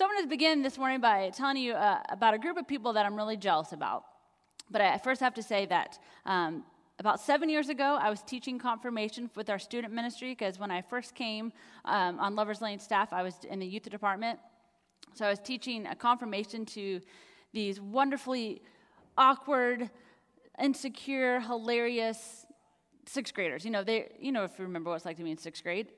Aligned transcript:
So 0.00 0.06
I'm 0.06 0.12
going 0.12 0.24
to 0.24 0.30
begin 0.30 0.62
this 0.62 0.78
morning 0.78 0.98
by 0.98 1.28
telling 1.28 1.58
you 1.58 1.74
uh, 1.74 2.00
about 2.08 2.32
a 2.32 2.38
group 2.38 2.56
of 2.56 2.66
people 2.66 2.94
that 2.94 3.04
I'm 3.04 3.14
really 3.14 3.36
jealous 3.36 3.72
about. 3.72 4.04
But 4.70 4.80
I 4.80 4.96
first 4.96 5.20
have 5.20 5.34
to 5.34 5.42
say 5.42 5.66
that 5.66 5.98
um, 6.24 6.64
about 6.98 7.20
seven 7.20 7.50
years 7.50 7.68
ago, 7.68 7.98
I 8.00 8.08
was 8.08 8.22
teaching 8.22 8.58
confirmation 8.58 9.28
with 9.36 9.50
our 9.50 9.58
student 9.58 9.92
ministry 9.92 10.30
because 10.30 10.58
when 10.58 10.70
I 10.70 10.80
first 10.80 11.14
came 11.14 11.52
um, 11.84 12.18
on 12.18 12.34
Lovers 12.34 12.62
Lane 12.62 12.78
staff, 12.78 13.12
I 13.12 13.22
was 13.22 13.34
in 13.44 13.58
the 13.58 13.66
youth 13.66 13.82
department. 13.90 14.38
So 15.12 15.26
I 15.26 15.28
was 15.28 15.38
teaching 15.38 15.86
a 15.86 15.94
confirmation 15.94 16.64
to 16.64 17.02
these 17.52 17.78
wonderfully 17.78 18.62
awkward, 19.18 19.90
insecure, 20.58 21.40
hilarious 21.40 22.46
sixth 23.04 23.34
graders. 23.34 23.66
You 23.66 23.70
know, 23.70 23.84
they, 23.84 24.12
you 24.18 24.32
know, 24.32 24.44
if 24.44 24.58
you 24.58 24.64
remember 24.64 24.88
what 24.88 24.96
it's 24.96 25.04
like 25.04 25.18
to 25.18 25.24
be 25.24 25.30
in 25.30 25.36
sixth 25.36 25.62
grade. 25.62 25.88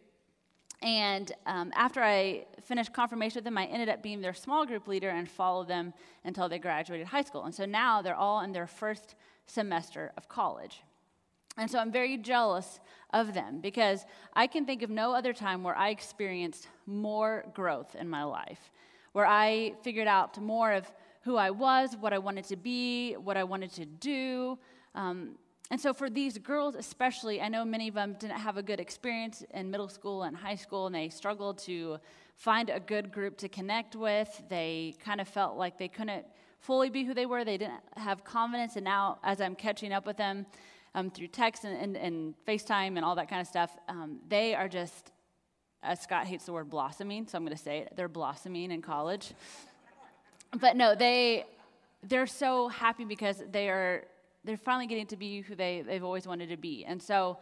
And 0.82 1.30
um, 1.46 1.72
after 1.74 2.02
I 2.02 2.46
finished 2.64 2.92
confirmation 2.92 3.36
with 3.36 3.44
them, 3.44 3.56
I 3.56 3.66
ended 3.66 3.88
up 3.88 4.02
being 4.02 4.20
their 4.20 4.34
small 4.34 4.66
group 4.66 4.88
leader 4.88 5.10
and 5.10 5.28
followed 5.28 5.68
them 5.68 5.94
until 6.24 6.48
they 6.48 6.58
graduated 6.58 7.06
high 7.06 7.22
school. 7.22 7.44
And 7.44 7.54
so 7.54 7.64
now 7.64 8.02
they're 8.02 8.16
all 8.16 8.40
in 8.40 8.52
their 8.52 8.66
first 8.66 9.14
semester 9.46 10.12
of 10.16 10.28
college. 10.28 10.82
And 11.56 11.70
so 11.70 11.78
I'm 11.78 11.92
very 11.92 12.16
jealous 12.16 12.80
of 13.12 13.34
them 13.34 13.60
because 13.60 14.06
I 14.34 14.46
can 14.46 14.64
think 14.64 14.82
of 14.82 14.90
no 14.90 15.14
other 15.14 15.32
time 15.32 15.62
where 15.62 15.76
I 15.76 15.90
experienced 15.90 16.68
more 16.86 17.44
growth 17.54 17.94
in 17.94 18.08
my 18.08 18.24
life, 18.24 18.70
where 19.12 19.26
I 19.26 19.74
figured 19.82 20.08
out 20.08 20.40
more 20.40 20.72
of 20.72 20.90
who 21.22 21.36
I 21.36 21.50
was, 21.50 21.94
what 22.00 22.12
I 22.12 22.18
wanted 22.18 22.44
to 22.46 22.56
be, 22.56 23.14
what 23.14 23.36
I 23.36 23.44
wanted 23.44 23.72
to 23.74 23.84
do. 23.84 24.58
Um, 24.94 25.36
and 25.72 25.80
so, 25.80 25.94
for 25.94 26.10
these 26.10 26.36
girls 26.36 26.74
especially, 26.74 27.40
I 27.40 27.48
know 27.48 27.64
many 27.64 27.88
of 27.88 27.94
them 27.94 28.14
didn't 28.18 28.36
have 28.36 28.58
a 28.58 28.62
good 28.62 28.78
experience 28.78 29.42
in 29.54 29.70
middle 29.70 29.88
school 29.88 30.24
and 30.24 30.36
high 30.36 30.54
school, 30.54 30.84
and 30.84 30.94
they 30.94 31.08
struggled 31.08 31.56
to 31.60 31.96
find 32.36 32.68
a 32.68 32.78
good 32.78 33.10
group 33.10 33.38
to 33.38 33.48
connect 33.48 33.96
with. 33.96 34.42
They 34.50 34.94
kind 35.02 35.18
of 35.18 35.26
felt 35.26 35.56
like 35.56 35.78
they 35.78 35.88
couldn't 35.88 36.26
fully 36.60 36.90
be 36.90 37.04
who 37.04 37.14
they 37.14 37.24
were, 37.24 37.42
they 37.42 37.56
didn't 37.56 37.80
have 37.96 38.22
confidence. 38.22 38.76
And 38.76 38.84
now, 38.84 39.18
as 39.24 39.40
I'm 39.40 39.54
catching 39.54 39.94
up 39.94 40.04
with 40.04 40.18
them 40.18 40.44
um, 40.94 41.10
through 41.10 41.28
text 41.28 41.64
and, 41.64 41.74
and, 41.80 41.96
and, 41.96 42.34
FaceTime 42.46 42.96
and 42.96 43.02
all 43.02 43.14
that 43.14 43.30
kind 43.30 43.40
of 43.40 43.46
stuff, 43.46 43.74
um, 43.88 44.18
they 44.28 44.54
are 44.54 44.68
just, 44.68 45.10
as 45.82 46.02
Scott 46.02 46.26
hates 46.26 46.44
the 46.44 46.52
word 46.52 46.68
blossoming, 46.68 47.26
so 47.26 47.38
I'm 47.38 47.46
going 47.46 47.56
to 47.56 47.62
say 47.62 47.78
it, 47.78 47.94
they're 47.96 48.08
blossoming 48.08 48.72
in 48.72 48.82
college. 48.82 49.32
but 50.60 50.76
no, 50.76 50.94
they, 50.94 51.46
they're 52.02 52.26
so 52.26 52.68
happy 52.68 53.06
because 53.06 53.42
they 53.50 53.70
are 53.70 54.04
they're 54.44 54.56
finally 54.56 54.86
getting 54.86 55.06
to 55.06 55.16
be 55.16 55.40
who 55.40 55.54
they, 55.54 55.82
they've 55.82 56.04
always 56.04 56.26
wanted 56.26 56.48
to 56.50 56.56
be. 56.56 56.84
And 56.84 57.02
so 57.02 57.38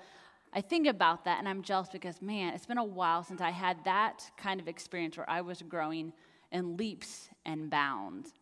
I 0.52 0.60
think 0.60 0.86
about 0.86 1.24
that 1.24 1.38
and 1.38 1.48
I'm 1.48 1.62
jealous 1.62 1.88
because, 1.90 2.20
man, 2.20 2.54
it's 2.54 2.66
been 2.66 2.78
a 2.78 2.84
while 2.84 3.22
since 3.22 3.40
I 3.40 3.50
had 3.50 3.84
that 3.84 4.30
kind 4.36 4.60
of 4.60 4.68
experience 4.68 5.16
where 5.16 5.28
I 5.28 5.40
was 5.40 5.62
growing 5.62 6.12
in 6.52 6.76
leaps 6.76 7.28
and 7.46 7.70
bounds. 7.70 8.32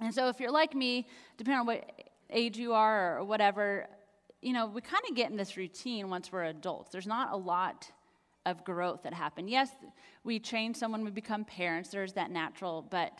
And 0.00 0.14
so 0.14 0.28
if 0.28 0.40
you're 0.40 0.50
like 0.50 0.74
me, 0.74 1.06
depending 1.36 1.60
on 1.60 1.66
what 1.66 1.90
age 2.30 2.58
you 2.58 2.72
are 2.72 3.18
or 3.18 3.24
whatever, 3.24 3.86
you 4.42 4.52
know, 4.52 4.66
we 4.66 4.80
kind 4.80 5.02
of 5.08 5.16
get 5.16 5.30
in 5.30 5.36
this 5.36 5.56
routine 5.56 6.10
once 6.10 6.30
we're 6.30 6.44
adults. 6.44 6.90
There's 6.90 7.06
not 7.06 7.32
a 7.32 7.36
lot 7.36 7.90
of 8.46 8.64
growth 8.64 9.02
that 9.02 9.12
happen. 9.12 9.48
Yes, 9.48 9.70
we 10.24 10.38
change 10.38 10.76
someone, 10.76 11.04
we 11.04 11.10
become 11.10 11.44
parents, 11.44 11.90
there's 11.90 12.12
that 12.14 12.30
natural, 12.30 12.82
but 12.82 13.18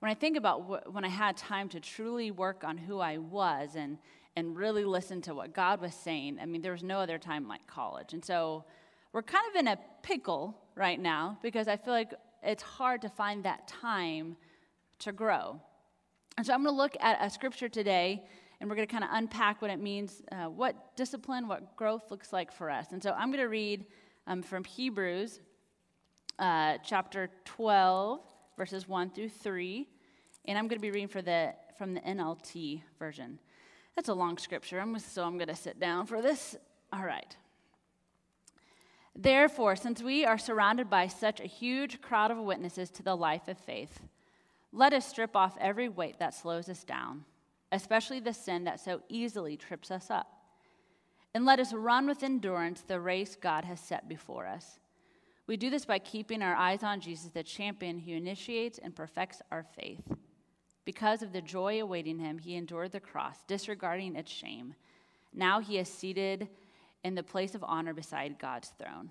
when 0.00 0.10
I 0.10 0.14
think 0.14 0.36
about 0.36 0.62
wh- 0.62 0.94
when 0.94 1.04
I 1.04 1.08
had 1.08 1.36
time 1.36 1.68
to 1.70 1.80
truly 1.80 2.30
work 2.30 2.64
on 2.64 2.76
who 2.76 2.98
I 2.98 3.18
was 3.18 3.76
and, 3.76 3.98
and 4.34 4.56
really 4.56 4.84
listen 4.84 5.22
to 5.22 5.34
what 5.34 5.54
God 5.54 5.80
was 5.80 5.94
saying, 5.94 6.38
I 6.40 6.46
mean, 6.46 6.62
there 6.62 6.72
was 6.72 6.82
no 6.82 6.98
other 6.98 7.18
time 7.18 7.46
like 7.46 7.66
college. 7.66 8.12
And 8.14 8.24
so 8.24 8.64
we're 9.12 9.22
kind 9.22 9.44
of 9.50 9.60
in 9.60 9.68
a 9.68 9.78
pickle 10.02 10.56
right 10.74 10.98
now 10.98 11.38
because 11.42 11.68
I 11.68 11.76
feel 11.76 11.94
like 11.94 12.14
it's 12.42 12.62
hard 12.62 13.02
to 13.02 13.08
find 13.08 13.44
that 13.44 13.68
time 13.68 14.36
to 15.00 15.12
grow. 15.12 15.60
And 16.36 16.46
so 16.46 16.54
I'm 16.54 16.62
going 16.62 16.74
to 16.74 16.78
look 16.78 16.96
at 17.00 17.18
a 17.20 17.28
scripture 17.28 17.68
today 17.68 18.24
and 18.60 18.68
we're 18.68 18.76
going 18.76 18.86
to 18.86 18.92
kind 18.92 19.04
of 19.04 19.10
unpack 19.12 19.60
what 19.60 19.70
it 19.70 19.80
means, 19.80 20.22
uh, 20.32 20.44
what 20.44 20.96
discipline, 20.96 21.48
what 21.48 21.76
growth 21.76 22.10
looks 22.10 22.32
like 22.32 22.52
for 22.52 22.70
us. 22.70 22.92
And 22.92 23.02
so 23.02 23.12
I'm 23.12 23.28
going 23.28 23.40
to 23.40 23.48
read 23.48 23.84
um, 24.26 24.42
from 24.42 24.64
Hebrews 24.64 25.40
uh, 26.38 26.78
chapter 26.84 27.30
12 27.44 28.20
verses 28.60 28.86
1 28.86 29.08
through 29.08 29.30
3. 29.30 29.88
And 30.44 30.58
I'm 30.58 30.68
going 30.68 30.76
to 30.76 30.82
be 30.82 30.90
reading 30.90 31.08
for 31.08 31.22
the, 31.22 31.54
from 31.78 31.94
the 31.94 32.00
NLT 32.00 32.82
version. 32.98 33.38
That's 33.96 34.10
a 34.10 34.14
long 34.14 34.36
scripture, 34.36 34.78
I'm, 34.78 34.98
so 34.98 35.24
I'm 35.24 35.38
going 35.38 35.48
to 35.48 35.56
sit 35.56 35.80
down 35.80 36.04
for 36.04 36.20
this. 36.20 36.56
All 36.92 37.02
right. 37.02 37.34
Therefore, 39.16 39.76
since 39.76 40.02
we 40.02 40.26
are 40.26 40.36
surrounded 40.36 40.90
by 40.90 41.06
such 41.06 41.40
a 41.40 41.46
huge 41.46 42.02
crowd 42.02 42.30
of 42.30 42.36
witnesses 42.36 42.90
to 42.90 43.02
the 43.02 43.16
life 43.16 43.48
of 43.48 43.56
faith, 43.56 43.98
let 44.74 44.92
us 44.92 45.08
strip 45.08 45.34
off 45.34 45.56
every 45.58 45.88
weight 45.88 46.18
that 46.18 46.34
slows 46.34 46.68
us 46.68 46.84
down, 46.84 47.24
especially 47.72 48.20
the 48.20 48.34
sin 48.34 48.64
that 48.64 48.78
so 48.78 49.00
easily 49.08 49.56
trips 49.56 49.90
us 49.90 50.10
up. 50.10 50.26
And 51.32 51.46
let 51.46 51.60
us 51.60 51.72
run 51.72 52.06
with 52.06 52.22
endurance 52.22 52.82
the 52.82 53.00
race 53.00 53.38
God 53.40 53.64
has 53.64 53.80
set 53.80 54.06
before 54.06 54.46
us. 54.46 54.79
We 55.50 55.56
do 55.56 55.68
this 55.68 55.84
by 55.84 55.98
keeping 55.98 56.42
our 56.42 56.54
eyes 56.54 56.84
on 56.84 57.00
Jesus, 57.00 57.32
the 57.32 57.42
champion 57.42 57.98
who 57.98 58.12
initiates 58.12 58.78
and 58.78 58.94
perfects 58.94 59.42
our 59.50 59.64
faith. 59.64 60.04
Because 60.84 61.22
of 61.22 61.32
the 61.32 61.42
joy 61.42 61.82
awaiting 61.82 62.20
him, 62.20 62.38
he 62.38 62.54
endured 62.54 62.92
the 62.92 63.00
cross, 63.00 63.42
disregarding 63.48 64.14
its 64.14 64.30
shame. 64.30 64.76
Now 65.34 65.58
he 65.58 65.78
is 65.78 65.88
seated 65.88 66.46
in 67.02 67.16
the 67.16 67.24
place 67.24 67.56
of 67.56 67.64
honor 67.64 67.92
beside 67.92 68.38
God's 68.38 68.72
throne. 68.78 69.10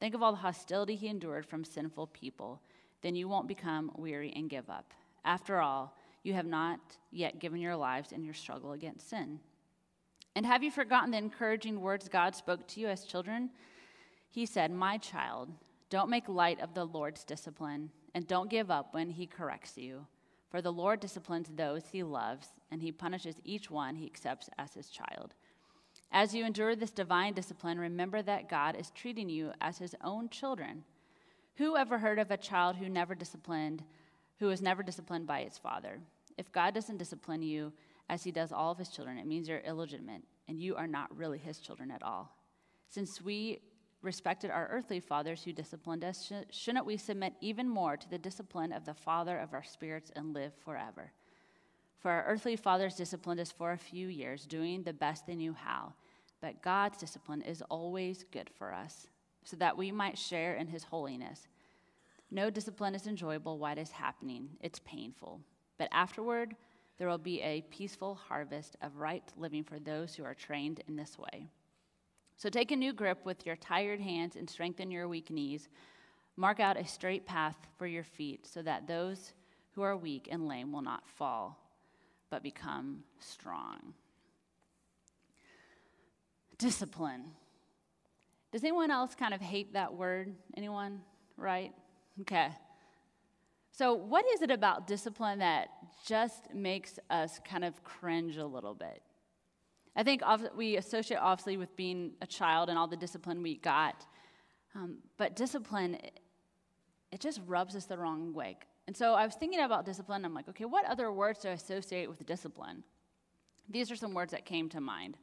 Think 0.00 0.14
of 0.14 0.22
all 0.22 0.32
the 0.32 0.38
hostility 0.38 0.94
he 0.94 1.08
endured 1.08 1.44
from 1.44 1.64
sinful 1.64 2.06
people. 2.06 2.62
Then 3.02 3.14
you 3.14 3.28
won't 3.28 3.46
become 3.46 3.92
weary 3.94 4.32
and 4.34 4.48
give 4.48 4.70
up. 4.70 4.94
After 5.22 5.60
all, 5.60 5.98
you 6.22 6.32
have 6.32 6.46
not 6.46 6.80
yet 7.12 7.40
given 7.40 7.60
your 7.60 7.76
lives 7.76 8.10
in 8.10 8.24
your 8.24 8.32
struggle 8.32 8.72
against 8.72 9.10
sin. 9.10 9.38
And 10.34 10.46
have 10.46 10.62
you 10.62 10.70
forgotten 10.70 11.10
the 11.10 11.18
encouraging 11.18 11.82
words 11.82 12.08
God 12.08 12.34
spoke 12.34 12.66
to 12.68 12.80
you 12.80 12.88
as 12.88 13.04
children? 13.04 13.50
He 14.30 14.46
said, 14.46 14.72
My 14.72 14.96
child, 14.96 15.50
don't 15.94 16.10
make 16.10 16.28
light 16.28 16.60
of 16.60 16.74
the 16.74 16.84
Lord's 16.84 17.22
discipline, 17.22 17.88
and 18.16 18.26
don't 18.26 18.50
give 18.50 18.68
up 18.68 18.92
when 18.92 19.10
he 19.10 19.28
corrects 19.28 19.78
you. 19.78 20.04
For 20.50 20.60
the 20.60 20.72
Lord 20.72 20.98
disciplines 20.98 21.48
those 21.54 21.84
he 21.86 22.02
loves, 22.02 22.48
and 22.72 22.82
he 22.82 22.90
punishes 22.90 23.36
each 23.44 23.70
one 23.70 23.94
he 23.94 24.04
accepts 24.04 24.50
as 24.58 24.74
his 24.74 24.90
child. 24.90 25.34
As 26.10 26.34
you 26.34 26.44
endure 26.44 26.74
this 26.74 26.90
divine 26.90 27.32
discipline, 27.32 27.78
remember 27.78 28.22
that 28.22 28.48
God 28.48 28.74
is 28.74 28.90
treating 28.90 29.28
you 29.28 29.52
as 29.60 29.78
his 29.78 29.94
own 30.02 30.28
children. 30.30 30.82
Who 31.58 31.76
ever 31.76 31.98
heard 31.98 32.18
of 32.18 32.32
a 32.32 32.36
child 32.36 32.74
who 32.74 32.88
never 32.88 33.14
disciplined, 33.14 33.84
who 34.40 34.46
was 34.46 34.60
never 34.60 34.82
disciplined 34.82 35.28
by 35.28 35.42
its 35.42 35.58
father? 35.58 36.00
If 36.36 36.50
God 36.50 36.74
doesn't 36.74 36.98
discipline 36.98 37.42
you 37.42 37.72
as 38.08 38.24
he 38.24 38.32
does 38.32 38.50
all 38.50 38.72
of 38.72 38.78
his 38.78 38.88
children, 38.88 39.16
it 39.16 39.28
means 39.28 39.48
you're 39.48 39.60
illegitimate 39.60 40.22
and 40.48 40.58
you 40.58 40.74
are 40.74 40.88
not 40.88 41.16
really 41.16 41.38
his 41.38 41.60
children 41.60 41.92
at 41.92 42.02
all. 42.02 42.34
Since 42.88 43.22
we 43.22 43.60
respected 44.04 44.50
our 44.50 44.68
earthly 44.70 45.00
fathers 45.00 45.42
who 45.42 45.52
disciplined 45.52 46.04
us, 46.04 46.30
shouldn't 46.50 46.86
we 46.86 46.96
submit 46.96 47.32
even 47.40 47.68
more 47.68 47.96
to 47.96 48.08
the 48.08 48.18
discipline 48.18 48.72
of 48.72 48.84
the 48.84 48.94
Father 48.94 49.38
of 49.38 49.54
our 49.54 49.64
spirits 49.64 50.12
and 50.14 50.34
live 50.34 50.52
forever? 50.64 51.12
For 51.98 52.10
our 52.10 52.24
earthly 52.26 52.56
fathers 52.56 52.96
disciplined 52.96 53.40
us 53.40 53.50
for 53.50 53.72
a 53.72 53.78
few 53.78 54.08
years, 54.08 54.44
doing 54.46 54.82
the 54.82 54.92
best 54.92 55.26
they 55.26 55.34
knew 55.34 55.54
how. 55.54 55.94
But 56.42 56.62
God's 56.62 56.98
discipline 56.98 57.40
is 57.40 57.62
always 57.70 58.24
good 58.30 58.50
for 58.58 58.74
us, 58.74 59.06
so 59.42 59.56
that 59.56 59.78
we 59.78 59.90
might 59.90 60.18
share 60.18 60.54
in 60.54 60.66
his 60.66 60.84
holiness. 60.84 61.48
No 62.30 62.50
discipline 62.50 62.94
is 62.94 63.06
enjoyable 63.06 63.58
while 63.58 63.72
it 63.72 63.80
is 63.80 63.92
happening, 63.92 64.50
it's 64.60 64.80
painful. 64.80 65.40
But 65.78 65.88
afterward, 65.92 66.54
there 66.98 67.08
will 67.08 67.18
be 67.18 67.40
a 67.40 67.62
peaceful 67.70 68.14
harvest 68.14 68.76
of 68.82 68.96
right 68.96 69.24
living 69.36 69.64
for 69.64 69.78
those 69.78 70.14
who 70.14 70.24
are 70.24 70.34
trained 70.34 70.82
in 70.86 70.96
this 70.96 71.18
way. 71.18 71.48
So 72.36 72.48
take 72.48 72.72
a 72.72 72.76
new 72.76 72.92
grip 72.92 73.24
with 73.24 73.46
your 73.46 73.56
tired 73.56 74.00
hands 74.00 74.36
and 74.36 74.48
strengthen 74.48 74.90
your 74.90 75.08
weak 75.08 75.30
knees. 75.30 75.68
Mark 76.36 76.60
out 76.60 76.76
a 76.76 76.86
straight 76.86 77.26
path 77.26 77.56
for 77.78 77.86
your 77.86 78.04
feet 78.04 78.46
so 78.46 78.60
that 78.62 78.86
those 78.86 79.32
who 79.72 79.82
are 79.82 79.96
weak 79.96 80.28
and 80.30 80.48
lame 80.48 80.72
will 80.72 80.82
not 80.82 81.08
fall, 81.08 81.58
but 82.30 82.42
become 82.42 83.04
strong. 83.20 83.94
Discipline. 86.58 87.24
Does 88.52 88.62
anyone 88.62 88.90
else 88.90 89.14
kind 89.14 89.34
of 89.34 89.40
hate 89.40 89.72
that 89.72 89.94
word? 89.94 90.34
Anyone? 90.56 91.00
Right? 91.36 91.72
Okay. 92.20 92.50
So, 93.72 93.94
what 93.94 94.24
is 94.32 94.42
it 94.42 94.52
about 94.52 94.86
discipline 94.86 95.40
that 95.40 95.68
just 96.06 96.54
makes 96.54 97.00
us 97.10 97.40
kind 97.44 97.64
of 97.64 97.82
cringe 97.82 98.36
a 98.36 98.46
little 98.46 98.74
bit? 98.74 99.02
I 99.96 100.02
think 100.02 100.22
we 100.56 100.76
associate 100.76 101.18
obviously 101.18 101.56
with 101.56 101.74
being 101.76 102.12
a 102.20 102.26
child 102.26 102.68
and 102.68 102.78
all 102.78 102.88
the 102.88 102.96
discipline 102.96 103.42
we 103.42 103.56
got. 103.56 104.06
Um, 104.74 104.98
but 105.16 105.36
discipline, 105.36 105.94
it, 105.94 106.20
it 107.12 107.20
just 107.20 107.40
rubs 107.46 107.76
us 107.76 107.84
the 107.84 107.96
wrong 107.96 108.32
way. 108.34 108.56
And 108.86 108.96
so 108.96 109.14
I 109.14 109.24
was 109.24 109.34
thinking 109.36 109.60
about 109.60 109.84
discipline. 109.84 110.24
I'm 110.24 110.34
like, 110.34 110.48
okay, 110.48 110.64
what 110.64 110.84
other 110.86 111.12
words 111.12 111.40
do 111.40 111.48
I 111.48 111.52
associate 111.52 112.08
with 112.08 112.24
discipline? 112.26 112.82
These 113.68 113.90
are 113.90 113.96
some 113.96 114.14
words 114.14 114.32
that 114.32 114.44
came 114.44 114.68
to 114.70 114.80
mind 114.80 115.16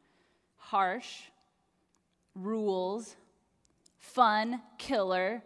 harsh, 0.55 1.23
rules, 2.35 3.15
fun, 3.99 4.61
killer, 4.77 5.43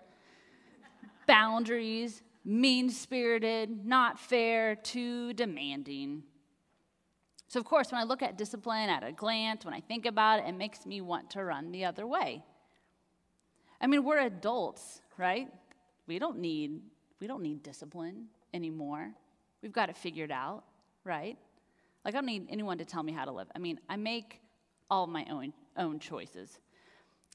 boundaries, 1.25 2.21
mean 2.43 2.89
spirited, 2.89 3.85
not 3.85 4.19
fair, 4.19 4.75
too 4.75 5.33
demanding. 5.33 6.23
So, 7.55 7.59
of 7.61 7.65
course, 7.65 7.89
when 7.89 8.01
I 8.01 8.03
look 8.03 8.21
at 8.21 8.37
discipline 8.37 8.89
at 8.89 9.01
a 9.01 9.13
glance, 9.13 9.63
when 9.63 9.73
I 9.73 9.79
think 9.79 10.05
about 10.05 10.39
it, 10.39 10.45
it 10.45 10.57
makes 10.57 10.85
me 10.85 10.99
want 10.99 11.29
to 11.29 11.43
run 11.45 11.71
the 11.71 11.85
other 11.85 12.05
way. 12.05 12.43
I 13.79 13.87
mean, 13.87 14.03
we're 14.03 14.19
adults, 14.19 14.99
right? 15.17 15.47
We 16.05 16.19
don't 16.19 16.39
need, 16.39 16.81
we 17.21 17.27
don't 17.27 17.41
need 17.41 17.63
discipline 17.63 18.25
anymore. 18.53 19.09
We've 19.61 19.71
got 19.71 19.87
it 19.87 19.95
figured 19.95 20.31
out, 20.31 20.65
right? 21.05 21.37
Like, 22.03 22.13
I 22.13 22.17
don't 22.17 22.25
need 22.25 22.47
anyone 22.49 22.77
to 22.79 22.83
tell 22.83 23.03
me 23.03 23.13
how 23.13 23.23
to 23.23 23.31
live. 23.31 23.47
I 23.55 23.59
mean, 23.59 23.79
I 23.87 23.95
make 23.95 24.41
all 24.91 25.07
my 25.07 25.25
own, 25.31 25.53
own 25.77 25.97
choices. 25.99 26.59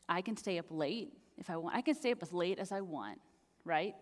I 0.06 0.20
can 0.20 0.36
stay 0.36 0.58
up 0.58 0.66
late 0.68 1.14
if 1.38 1.48
I 1.48 1.56
want. 1.56 1.74
I 1.74 1.80
can 1.80 1.94
stay 1.94 2.12
up 2.12 2.22
as 2.22 2.34
late 2.34 2.58
as 2.58 2.72
I 2.72 2.82
want, 2.82 3.18
right? 3.64 3.94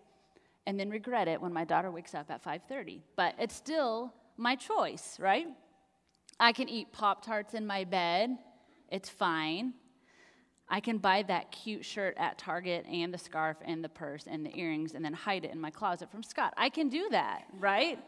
And 0.67 0.81
then 0.81 0.91
regret 0.91 1.29
it 1.29 1.41
when 1.41 1.53
my 1.53 1.64
daughter 1.64 1.93
wakes 1.93 2.12
up 2.12 2.29
at 2.29 2.43
5:30. 2.43 3.03
But 3.14 3.37
it's 3.38 3.55
still 3.55 4.12
my 4.37 4.56
choice, 4.56 5.17
right? 5.21 5.47
I 6.40 6.52
can 6.52 6.69
eat 6.69 6.93
Pop 6.93 7.25
Tarts 7.25 7.55
in 7.55 7.67
my 7.67 7.85
bed. 7.85 8.37
It's 8.90 9.08
fine. 9.08 9.75
I 10.69 10.81
can 10.81 10.99
buy 10.99 11.23
that 11.25 11.50
cute 11.50 11.85
shirt 11.85 12.14
at 12.19 12.38
Target 12.38 12.85
and 12.87 13.12
the 13.12 13.19
scarf 13.19 13.56
and 13.64 13.82
the 13.82 13.88
purse 13.88 14.25
and 14.26 14.44
the 14.44 14.56
earrings 14.56 14.94
and 14.94 15.05
then 15.05 15.14
hide 15.14 15.44
it 15.44 15.50
in 15.50 15.61
my 15.61 15.70
closet 15.70 16.11
from 16.11 16.23
Scott. 16.23 16.52
I 16.56 16.69
can 16.69 16.88
do 16.88 17.08
that, 17.11 17.44
right? 17.58 17.99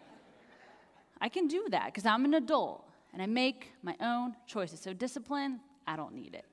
I 1.21 1.29
can 1.29 1.49
do 1.49 1.67
that 1.71 1.87
because 1.87 2.06
I'm 2.06 2.25
an 2.25 2.35
adult 2.35 2.85
and 3.12 3.23
I 3.23 3.27
make 3.27 3.73
my 3.82 3.97
own 4.00 4.37
choices. 4.47 4.81
So, 4.81 4.93
discipline, 4.93 5.61
I 5.87 5.97
don't 5.97 6.15
need 6.15 6.35
it. 6.35 6.44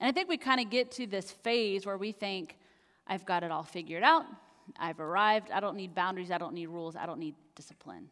And 0.00 0.08
I 0.08 0.12
think 0.12 0.28
we 0.28 0.36
kind 0.36 0.60
of 0.60 0.68
get 0.68 0.90
to 0.92 1.06
this 1.06 1.30
phase 1.30 1.86
where 1.86 1.96
we 1.96 2.10
think, 2.12 2.56
I've 3.06 3.24
got 3.24 3.42
it 3.42 3.50
all 3.50 3.62
figured 3.62 4.02
out. 4.02 4.24
I've 4.78 5.00
arrived. 5.00 5.50
I 5.50 5.60
don't 5.60 5.76
need 5.76 5.94
boundaries. 5.94 6.30
I 6.30 6.38
don't 6.38 6.54
need 6.54 6.66
rules. 6.68 6.96
I 6.96 7.06
don't 7.06 7.18
need 7.18 7.34
discipline. 7.54 8.08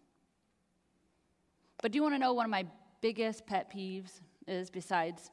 But 1.83 1.93
do 1.93 1.97
you 1.97 2.03
want 2.03 2.15
to 2.15 2.19
know 2.19 2.33
one 2.33 2.45
of 2.45 2.51
my 2.51 2.67
biggest 3.01 3.47
pet 3.47 3.73
peeves 3.75 4.21
is 4.47 4.69
besides 4.69 5.31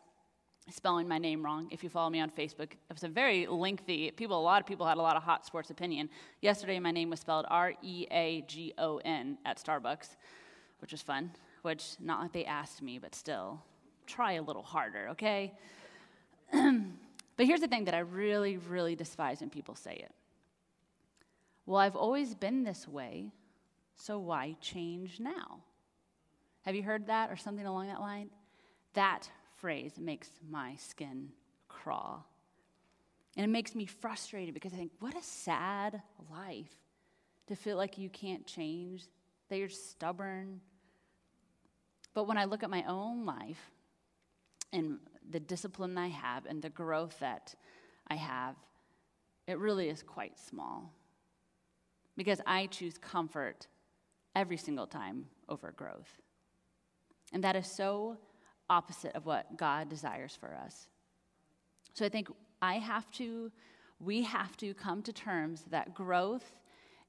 spelling 0.69 1.07
my 1.07 1.17
name 1.17 1.43
wrong? 1.43 1.67
If 1.71 1.83
you 1.83 1.89
follow 1.89 2.09
me 2.09 2.21
on 2.21 2.29
Facebook, 2.29 2.71
it 2.71 2.93
was 2.93 3.03
a 3.03 3.09
very 3.09 3.47
lengthy. 3.47 4.11
People, 4.11 4.39
a 4.39 4.41
lot 4.41 4.61
of 4.61 4.67
people 4.67 4.85
had 4.85 4.97
a 4.97 5.01
lot 5.01 5.17
of 5.17 5.23
hot 5.23 5.45
sports 5.45 5.69
opinion. 5.69 6.09
Yesterday, 6.41 6.79
my 6.79 6.91
name 6.91 7.09
was 7.09 7.19
spelled 7.19 7.45
R 7.49 7.73
E 7.81 8.07
A 8.11 8.43
G 8.47 8.73
O 8.77 8.97
N 9.03 9.37
at 9.45 9.61
Starbucks, 9.61 10.15
which 10.79 10.91
was 10.91 11.01
fun. 11.01 11.31
Which 11.63 11.95
not 11.99 12.21
like 12.21 12.31
they 12.31 12.45
asked 12.45 12.81
me, 12.81 12.97
but 12.97 13.13
still, 13.13 13.61
try 14.05 14.33
a 14.33 14.41
little 14.41 14.63
harder, 14.63 15.09
okay? 15.09 15.53
but 16.51 17.45
here's 17.45 17.59
the 17.59 17.67
thing 17.67 17.85
that 17.85 17.93
I 17.93 17.99
really, 17.99 18.57
really 18.57 18.95
despise 18.95 19.41
when 19.41 19.49
people 19.49 19.75
say 19.75 19.95
it. 19.95 20.11
Well, 21.65 21.81
I've 21.81 21.97
always 21.97 22.35
been 22.35 22.63
this 22.63 22.87
way, 22.87 23.33
so 23.95 24.17
why 24.17 24.55
change 24.61 25.19
now? 25.19 25.59
Have 26.67 26.75
you 26.75 26.83
heard 26.83 27.07
that 27.07 27.31
or 27.31 27.37
something 27.37 27.65
along 27.65 27.87
that 27.87 28.01
line? 28.01 28.29
That 28.93 29.29
phrase 29.55 29.93
makes 29.97 30.29
my 30.49 30.75
skin 30.75 31.29
crawl. 31.69 32.27
And 33.37 33.45
it 33.45 33.47
makes 33.47 33.73
me 33.73 33.85
frustrated 33.85 34.53
because 34.53 34.73
I 34.73 34.75
think, 34.75 34.91
what 34.99 35.15
a 35.15 35.23
sad 35.23 36.01
life 36.29 36.75
to 37.47 37.55
feel 37.55 37.77
like 37.77 37.97
you 37.97 38.09
can't 38.09 38.45
change, 38.45 39.05
that 39.47 39.57
you're 39.57 39.69
stubborn. 39.69 40.59
But 42.13 42.27
when 42.27 42.37
I 42.37 42.43
look 42.43 42.63
at 42.63 42.69
my 42.69 42.83
own 42.85 43.25
life 43.25 43.71
and 44.73 44.97
the 45.29 45.39
discipline 45.39 45.97
I 45.97 46.09
have 46.09 46.45
and 46.47 46.61
the 46.61 46.69
growth 46.69 47.17
that 47.21 47.55
I 48.09 48.15
have, 48.15 48.57
it 49.47 49.57
really 49.57 49.87
is 49.87 50.03
quite 50.03 50.37
small. 50.37 50.91
Because 52.17 52.41
I 52.45 52.65
choose 52.65 52.97
comfort 52.97 53.67
every 54.35 54.57
single 54.57 54.85
time 54.85 55.27
over 55.47 55.71
growth. 55.71 56.11
And 57.33 57.43
that 57.43 57.55
is 57.55 57.67
so 57.67 58.17
opposite 58.69 59.15
of 59.15 59.25
what 59.25 59.57
God 59.57 59.89
desires 59.89 60.37
for 60.39 60.55
us. 60.55 60.87
So 61.93 62.05
I 62.05 62.09
think 62.09 62.29
I 62.61 62.75
have 62.75 63.09
to, 63.11 63.51
we 63.99 64.23
have 64.23 64.55
to 64.57 64.73
come 64.73 65.01
to 65.03 65.13
terms 65.13 65.65
that 65.69 65.93
growth 65.93 66.45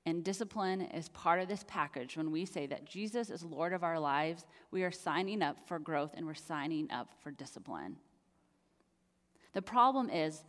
and 0.06 0.24
discipline 0.24 0.80
is 0.80 1.10
part 1.10 1.40
of 1.40 1.48
this 1.48 1.64
package. 1.68 2.16
When 2.16 2.30
we 2.30 2.46
say 2.46 2.66
that 2.66 2.86
Jesus 2.86 3.28
is 3.28 3.44
Lord 3.44 3.72
of 3.72 3.84
our 3.84 3.98
lives, 3.98 4.46
we 4.70 4.82
are 4.82 4.90
signing 4.90 5.42
up 5.42 5.58
for 5.66 5.78
growth 5.78 6.14
and 6.16 6.26
we're 6.26 6.34
signing 6.34 6.90
up 6.90 7.12
for 7.20 7.30
discipline. 7.30 7.96
The 9.52 9.62
problem 9.62 10.08
is, 10.08 10.44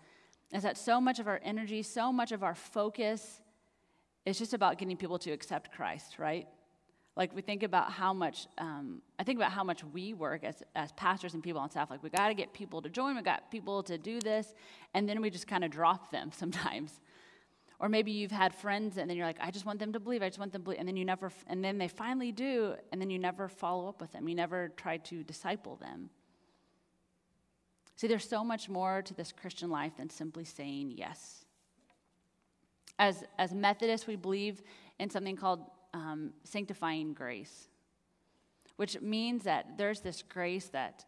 is 0.54 0.64
that 0.64 0.78
so 0.78 1.02
much 1.02 1.20
of 1.20 1.28
our 1.28 1.42
energy, 1.44 1.84
so 1.84 2.12
much 2.14 2.32
of 2.32 2.44
our 2.44 2.56
focus 2.56 3.42
is 4.26 4.38
just 4.38 4.54
about 4.54 4.78
getting 4.78 4.96
people 4.98 5.20
to 5.20 5.32
accept 5.32 5.74
Christ, 5.74 6.20
right? 6.20 6.48
Like 7.20 7.36
we 7.36 7.42
think 7.42 7.64
about 7.64 7.92
how 7.92 8.14
much 8.14 8.48
um, 8.58 9.02
i 9.20 9.24
think 9.24 9.38
about 9.38 9.52
how 9.52 9.64
much 9.64 9.84
we 9.84 10.14
work 10.14 10.44
as, 10.46 10.64
as 10.74 10.94
pastors 10.94 11.34
and 11.36 11.44
people 11.44 11.62
on 11.62 11.70
staff. 11.70 11.92
Like 11.92 12.02
we 12.02 12.10
got 12.10 12.30
to 12.30 12.34
get 12.34 12.54
people 12.54 12.82
to 12.82 12.90
join 12.90 13.16
we 13.16 13.22
got 13.22 13.52
people 13.52 13.84
to 13.84 13.98
do 13.98 14.20
this 14.22 14.56
and 14.96 15.08
then 15.08 15.22
we 15.22 15.30
just 15.30 15.46
kind 15.46 15.64
of 15.64 15.70
drop 15.70 16.10
them 16.10 16.32
sometimes. 16.36 17.02
Or 17.82 17.88
maybe 17.88 18.12
you've 18.12 18.32
had 18.32 18.54
friends 18.56 18.98
and 18.98 19.10
then 19.10 19.18
you're 19.18 19.28
like 19.28 19.38
i 19.42 19.52
just 19.52 19.66
want 19.66 19.80
them 19.80 19.94
to 19.94 20.00
believe 20.00 20.24
i 20.24 20.30
just 20.30 20.40
want 20.40 20.54
them 20.54 20.62
to 20.62 20.64
believe 20.64 20.80
and 20.80 20.88
then 20.88 20.96
you 20.96 21.06
never 21.06 21.32
and 21.48 21.64
then 21.64 21.78
they 21.78 21.90
finally 21.90 22.32
do 22.32 22.74
and 22.92 23.00
then 23.02 23.10
you 23.10 23.20
never 23.20 23.50
follow 23.50 23.88
up 23.90 24.02
with 24.02 24.12
them. 24.14 24.28
You 24.28 24.36
never 24.36 24.70
try 24.70 24.98
to 24.98 25.24
disciple 25.24 25.76
them. 25.76 26.10
See 27.98 28.08
there's 28.08 28.28
so 28.28 28.46
much 28.46 28.70
more 28.70 29.02
to 29.02 29.14
this 29.14 29.34
christian 29.34 29.70
life 29.70 29.98
than 29.98 30.10
simply 30.10 30.46
saying 30.46 30.94
yes. 30.96 31.44
As 32.98 33.24
as 33.38 33.54
methodists 33.54 34.08
we 34.08 34.16
believe 34.16 34.64
in 35.00 35.10
something 35.10 35.36
called 35.36 35.62
um, 35.94 36.32
sanctifying 36.44 37.14
grace, 37.14 37.68
which 38.76 39.00
means 39.02 39.44
that 39.44 39.78
there's 39.78 40.02
this 40.02 40.22
grace 40.22 40.68
that 40.70 41.06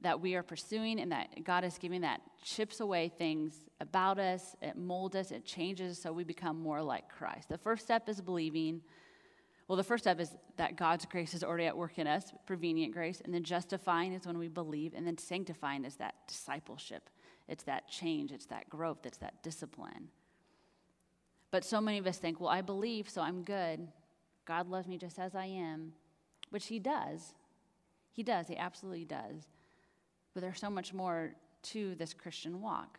that 0.00 0.20
we 0.20 0.34
are 0.36 0.42
pursuing 0.42 1.00
and 1.00 1.10
that 1.10 1.42
God 1.44 1.64
is 1.64 1.76
giving 1.76 2.02
that 2.02 2.20
chips 2.42 2.80
away 2.80 3.08
things 3.08 3.56
about 3.80 4.18
us, 4.18 4.54
it 4.62 4.76
molds 4.76 5.16
us, 5.16 5.30
it 5.32 5.44
changes 5.44 6.00
so 6.00 6.12
we 6.12 6.24
become 6.24 6.60
more 6.60 6.82
like 6.82 7.08
Christ. 7.08 7.48
The 7.48 7.58
first 7.58 7.84
step 7.84 8.08
is 8.08 8.20
believing. 8.20 8.80
Well, 9.66 9.76
the 9.76 9.84
first 9.84 10.04
step 10.04 10.20
is 10.20 10.30
that 10.56 10.76
God's 10.76 11.04
grace 11.04 11.34
is 11.34 11.42
already 11.42 11.66
at 11.66 11.76
work 11.76 11.98
in 11.98 12.06
us, 12.06 12.32
prevenient 12.46 12.92
grace, 12.94 13.20
and 13.24 13.34
then 13.34 13.42
justifying 13.42 14.12
is 14.12 14.26
when 14.26 14.38
we 14.38 14.48
believe, 14.48 14.94
and 14.94 15.06
then 15.06 15.18
sanctifying 15.18 15.84
is 15.84 15.96
that 15.96 16.14
discipleship. 16.26 17.10
It's 17.48 17.64
that 17.64 17.88
change, 17.88 18.30
it's 18.30 18.46
that 18.46 18.68
growth, 18.70 19.04
it's 19.04 19.18
that 19.18 19.42
discipline. 19.42 20.08
But 21.50 21.64
so 21.64 21.80
many 21.80 21.98
of 21.98 22.06
us 22.06 22.18
think, 22.18 22.40
well, 22.40 22.50
I 22.50 22.60
believe, 22.60 23.08
so 23.08 23.20
I'm 23.20 23.42
good. 23.42 23.88
God 24.48 24.70
loves 24.70 24.88
me 24.88 24.96
just 24.96 25.18
as 25.18 25.34
I 25.34 25.44
am, 25.44 25.92
which 26.48 26.68
He 26.68 26.78
does. 26.78 27.34
He 28.10 28.22
does, 28.22 28.48
He 28.48 28.56
absolutely 28.56 29.04
does. 29.04 29.46
But 30.32 30.40
there's 30.40 30.58
so 30.58 30.70
much 30.70 30.94
more 30.94 31.34
to 31.64 31.94
this 31.96 32.14
Christian 32.14 32.62
walk. 32.62 32.98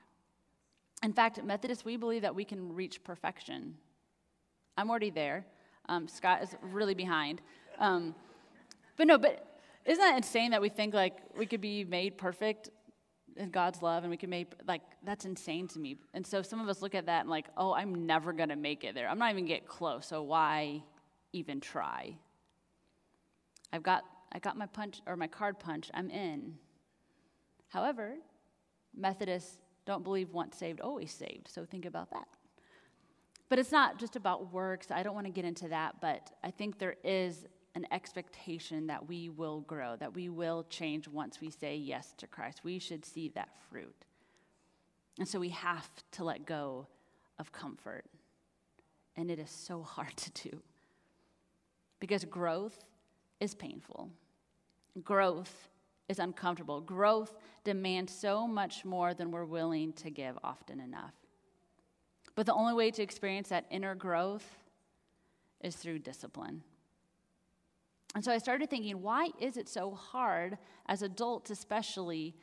In 1.01 1.11
fact, 1.11 1.39
at 1.39 1.45
we 1.83 1.97
believe 1.97 2.21
that 2.21 2.35
we 2.35 2.45
can 2.45 2.75
reach 2.75 3.03
perfection. 3.03 3.73
I'm 4.77 4.91
already 4.91 5.09
there. 5.09 5.43
Um, 5.87 6.07
Scott 6.07 6.43
is 6.43 6.55
really 6.61 6.93
behind. 6.93 7.41
Um, 7.79 8.13
but 8.95 9.07
no, 9.07 9.17
but 9.17 9.43
isn't 9.85 10.03
that 10.03 10.17
insane 10.17 10.51
that 10.51 10.61
we 10.61 10.69
think 10.69 10.93
like 10.93 11.17
we 11.35 11.47
could 11.47 11.61
be 11.61 11.83
made 11.83 12.17
perfect? 12.17 12.69
in 13.37 13.51
God's 13.51 13.81
love 13.81 14.03
and 14.03 14.11
we 14.11 14.17
can 14.17 14.29
make 14.29 14.51
like 14.67 14.81
that's 15.05 15.23
insane 15.23 15.67
to 15.69 15.79
me. 15.79 15.95
And 16.13 16.27
so 16.27 16.41
some 16.41 16.59
of 16.59 16.67
us 16.67 16.81
look 16.81 16.93
at 16.93 17.05
that 17.05 17.21
and 17.21 17.29
like, 17.29 17.45
oh, 17.55 17.73
I'm 17.73 18.05
never 18.05 18.33
gonna 18.33 18.57
make 18.57 18.83
it 18.83 18.95
there. 18.95 19.07
I'm 19.07 19.17
not 19.17 19.31
even 19.31 19.45
get 19.45 19.65
close. 19.65 20.07
So 20.07 20.21
why 20.21 20.83
even 21.33 21.59
try? 21.59 22.15
I've 23.71 23.83
got 23.83 24.03
I 24.31 24.39
got 24.39 24.57
my 24.57 24.67
punch 24.67 25.01
or 25.07 25.15
my 25.15 25.27
card 25.27 25.59
punch. 25.59 25.89
I'm 25.93 26.09
in. 26.09 26.55
However, 27.69 28.15
Methodists 28.95 29.57
don't 29.85 30.03
believe 30.03 30.31
once 30.31 30.57
saved, 30.57 30.81
always 30.81 31.11
saved. 31.11 31.47
So 31.47 31.65
think 31.65 31.85
about 31.85 32.11
that. 32.11 32.27
But 33.49 33.57
it's 33.57 33.71
not 33.71 33.97
just 33.97 34.15
about 34.15 34.53
works. 34.53 34.91
I 34.91 35.01
don't 35.01 35.15
want 35.15 35.25
to 35.25 35.31
get 35.31 35.45
into 35.45 35.67
that, 35.69 35.95
but 35.99 36.31
I 36.43 36.51
think 36.51 36.77
there 36.77 36.95
is 37.03 37.47
an 37.75 37.85
expectation 37.91 38.87
that 38.87 39.07
we 39.07 39.29
will 39.29 39.61
grow, 39.61 39.95
that 39.95 40.13
we 40.13 40.29
will 40.29 40.65
change 40.69 41.07
once 41.07 41.41
we 41.41 41.49
say 41.49 41.75
yes 41.75 42.13
to 42.17 42.27
Christ. 42.27 42.61
We 42.63 42.77
should 42.77 43.05
see 43.05 43.29
that 43.29 43.49
fruit. 43.69 44.05
And 45.17 45.27
so 45.27 45.39
we 45.39 45.49
have 45.49 45.89
to 46.11 46.23
let 46.23 46.45
go 46.45 46.87
of 47.39 47.51
comfort. 47.51 48.05
And 49.15 49.31
it 49.31 49.39
is 49.39 49.49
so 49.49 49.81
hard 49.95 50.15
to 50.17 50.49
do 50.49 50.61
because 51.99 52.25
growth 52.25 52.79
is 53.39 53.55
painful, 53.55 54.09
growth 55.03 55.69
is 56.09 56.19
uncomfortable. 56.19 56.81
Growth 56.81 57.37
demands 57.63 58.13
so 58.13 58.47
much 58.47 58.83
more 58.83 59.13
than 59.13 59.31
we're 59.31 59.45
willing 59.45 59.93
to 59.93 60.09
give 60.09 60.37
often 60.43 60.79
enough. 60.79 61.13
But 62.35 62.47
the 62.47 62.53
only 62.53 62.73
way 62.73 62.89
to 62.91 63.03
experience 63.03 63.49
that 63.49 63.65
inner 63.69 63.95
growth 63.95 64.47
is 65.61 65.75
through 65.75 65.99
discipline. 65.99 66.63
And 68.15 68.25
so 68.25 68.31
I 68.31 68.39
started 68.39 68.69
thinking, 68.69 69.01
why 69.01 69.29
is 69.39 69.55
it 69.55 69.69
so 69.69 69.91
hard, 69.91 70.57
as 70.87 71.03
adults 71.03 71.51
especially, 71.51 72.35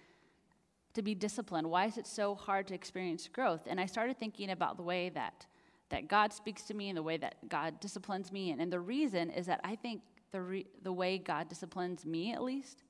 to 0.94 1.02
be 1.02 1.14
disciplined? 1.14 1.68
Why 1.68 1.86
is 1.86 1.98
it 1.98 2.06
so 2.06 2.36
hard 2.36 2.68
to 2.68 2.74
experience 2.74 3.26
growth? 3.26 3.62
And 3.66 3.80
I 3.80 3.86
started 3.86 4.18
thinking 4.18 4.50
about 4.50 4.76
the 4.76 4.84
way 4.84 5.08
that 5.10 5.46
that 5.90 6.08
God 6.08 6.32
speaks 6.32 6.62
to 6.64 6.74
me 6.74 6.88
and 6.88 6.96
the 6.96 7.02
way 7.02 7.16
that 7.16 7.48
God 7.48 7.80
disciplines 7.80 8.32
me. 8.32 8.50
And, 8.50 8.60
and 8.60 8.72
the 8.72 8.80
reason 8.80 9.30
is 9.30 9.46
that 9.46 9.60
I 9.62 9.76
think 9.76 10.02
the, 10.32 10.40
re- 10.40 10.66
the 10.82 10.92
way 10.92 11.18
God 11.18 11.48
disciplines 11.48 12.04
me, 12.04 12.32
at 12.32 12.42
least, 12.42 12.82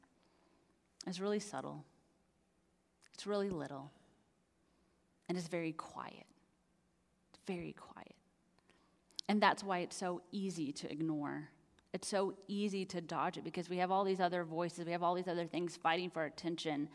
is 1.07 1.21
really 1.21 1.41
subtle. 1.41 1.85
It's 3.15 3.27
really 3.27 3.51
little. 3.51 3.91
And 5.29 5.37
it's 5.37 5.49
very 5.49 5.73
quiet. 5.73 6.27
Very 7.47 7.73
quiet. 7.73 8.15
And 9.29 9.41
that's 9.41 9.63
why 9.63 9.79
it's 9.79 9.97
so 9.97 10.23
easy 10.33 10.73
to 10.73 10.91
ignore. 10.91 11.49
It's 11.93 12.09
so 12.09 12.35
easy 12.49 12.85
to 12.87 13.01
dodge 13.01 13.37
it 13.39 13.45
because 13.45 13.69
we 13.69 13.79
have 13.79 13.91
all 13.91 14.05
these 14.05 14.21
other 14.21 14.45
voices, 14.45 14.87
we 14.87 14.93
have 14.93 15.03
all 15.03 15.15
these 15.15 15.29
other 15.29 15.47
things 15.47 15.77
fighting 15.77 16.11
for 16.11 16.25
attention. 16.25 16.89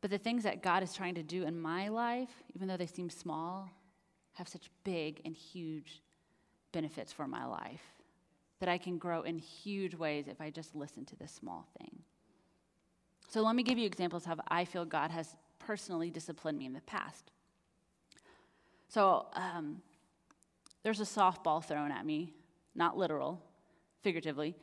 But 0.00 0.10
the 0.10 0.18
things 0.18 0.44
that 0.44 0.62
God 0.62 0.82
is 0.82 0.94
trying 0.94 1.14
to 1.16 1.22
do 1.22 1.44
in 1.44 1.60
my 1.60 1.88
life, 1.88 2.30
even 2.54 2.68
though 2.68 2.76
they 2.76 2.86
seem 2.86 3.10
small, 3.10 3.70
have 4.40 4.48
such 4.48 4.70
big 4.84 5.20
and 5.26 5.36
huge 5.36 6.00
benefits 6.72 7.12
for 7.12 7.28
my 7.28 7.44
life 7.44 7.82
that 8.58 8.70
I 8.70 8.78
can 8.78 8.96
grow 8.96 9.20
in 9.20 9.36
huge 9.38 9.94
ways 9.94 10.28
if 10.28 10.40
I 10.40 10.48
just 10.48 10.74
listen 10.74 11.04
to 11.04 11.16
this 11.16 11.30
small 11.30 11.68
thing. 11.78 11.98
So 13.28 13.42
let 13.42 13.54
me 13.54 13.62
give 13.62 13.76
you 13.76 13.84
examples 13.84 14.22
of 14.22 14.38
how 14.38 14.44
I 14.48 14.64
feel 14.64 14.86
God 14.86 15.10
has 15.10 15.36
personally 15.58 16.08
disciplined 16.08 16.58
me 16.58 16.64
in 16.64 16.72
the 16.72 16.80
past. 16.80 17.32
So 18.88 19.26
um, 19.34 19.82
there's 20.84 21.00
a 21.00 21.04
softball 21.04 21.62
thrown 21.62 21.92
at 21.92 22.06
me, 22.06 22.32
not 22.74 22.96
literal, 22.96 23.42
figuratively. 24.02 24.56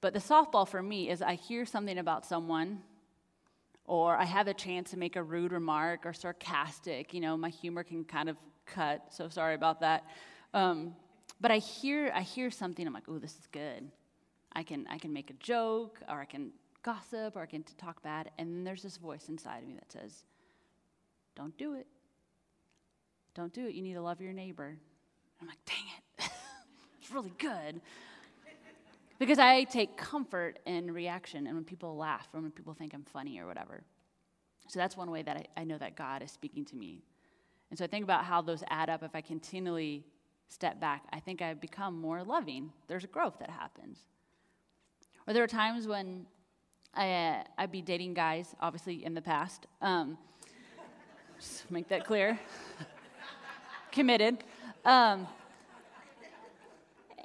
But 0.00 0.14
the 0.14 0.18
softball 0.18 0.66
for 0.66 0.82
me 0.82 1.10
is 1.10 1.20
I 1.20 1.34
hear 1.34 1.66
something 1.66 1.98
about 1.98 2.24
someone, 2.24 2.80
or 3.90 4.16
I 4.16 4.22
have 4.22 4.46
a 4.46 4.54
chance 4.54 4.90
to 4.92 4.96
make 4.96 5.16
a 5.16 5.22
rude 5.22 5.50
remark 5.50 6.06
or 6.06 6.12
sarcastic. 6.12 7.12
You 7.12 7.20
know, 7.20 7.36
my 7.36 7.48
humor 7.48 7.82
can 7.82 8.04
kind 8.04 8.28
of 8.28 8.36
cut, 8.64 9.06
so 9.10 9.28
sorry 9.28 9.56
about 9.56 9.80
that. 9.80 10.04
Um, 10.54 10.94
but 11.40 11.50
I 11.50 11.58
hear, 11.58 12.12
I 12.14 12.20
hear 12.20 12.52
something, 12.52 12.86
I'm 12.86 12.92
like, 12.92 13.08
oh, 13.08 13.18
this 13.18 13.32
is 13.32 13.48
good. 13.50 13.90
I 14.52 14.62
can, 14.62 14.86
I 14.88 14.98
can 14.98 15.12
make 15.12 15.30
a 15.30 15.32
joke, 15.40 15.98
or 16.08 16.20
I 16.20 16.24
can 16.24 16.52
gossip, 16.84 17.34
or 17.34 17.42
I 17.42 17.46
can 17.46 17.64
talk 17.78 18.00
bad. 18.00 18.30
And 18.38 18.54
then 18.54 18.62
there's 18.62 18.84
this 18.84 18.96
voice 18.96 19.28
inside 19.28 19.64
of 19.64 19.68
me 19.68 19.74
that 19.74 19.90
says, 19.90 20.22
don't 21.34 21.56
do 21.58 21.74
it. 21.74 21.88
Don't 23.34 23.52
do 23.52 23.66
it. 23.66 23.74
You 23.74 23.82
need 23.82 23.94
to 23.94 24.02
love 24.02 24.20
your 24.20 24.32
neighbor. 24.32 24.78
I'm 25.40 25.48
like, 25.48 25.58
dang 25.66 25.84
it. 25.98 26.30
it's 27.02 27.10
really 27.10 27.32
good. 27.38 27.80
Because 29.20 29.38
I 29.38 29.64
take 29.64 29.98
comfort 29.98 30.60
in 30.64 30.90
reaction 30.90 31.46
and 31.46 31.54
when 31.54 31.64
people 31.64 31.94
laugh 31.94 32.26
or 32.32 32.40
when 32.40 32.50
people 32.50 32.72
think 32.72 32.94
I'm 32.94 33.04
funny 33.04 33.38
or 33.38 33.46
whatever. 33.46 33.82
So 34.66 34.78
that's 34.78 34.96
one 34.96 35.10
way 35.10 35.20
that 35.20 35.36
I, 35.36 35.46
I 35.58 35.64
know 35.64 35.76
that 35.76 35.94
God 35.94 36.22
is 36.22 36.32
speaking 36.32 36.64
to 36.64 36.76
me. 36.76 37.02
And 37.68 37.78
so 37.78 37.84
I 37.84 37.88
think 37.88 38.02
about 38.02 38.24
how 38.24 38.40
those 38.40 38.64
add 38.70 38.88
up. 38.88 39.02
If 39.02 39.14
I 39.14 39.20
continually 39.20 40.06
step 40.48 40.80
back, 40.80 41.04
I 41.12 41.20
think 41.20 41.42
I 41.42 41.52
become 41.52 42.00
more 42.00 42.24
loving. 42.24 42.72
There's 42.88 43.04
a 43.04 43.08
growth 43.08 43.34
that 43.40 43.50
happens. 43.50 43.98
Or 45.26 45.34
there 45.34 45.44
are 45.44 45.48
times 45.48 45.86
when 45.86 46.24
I, 46.94 47.12
uh, 47.12 47.42
I'd 47.58 47.70
be 47.70 47.82
dating 47.82 48.14
guys, 48.14 48.54
obviously 48.58 49.04
in 49.04 49.12
the 49.12 49.20
past. 49.20 49.66
Um, 49.82 50.16
just 51.38 51.70
make 51.70 51.88
that 51.88 52.06
clear. 52.06 52.40
Committed. 53.92 54.44
Um, 54.86 55.26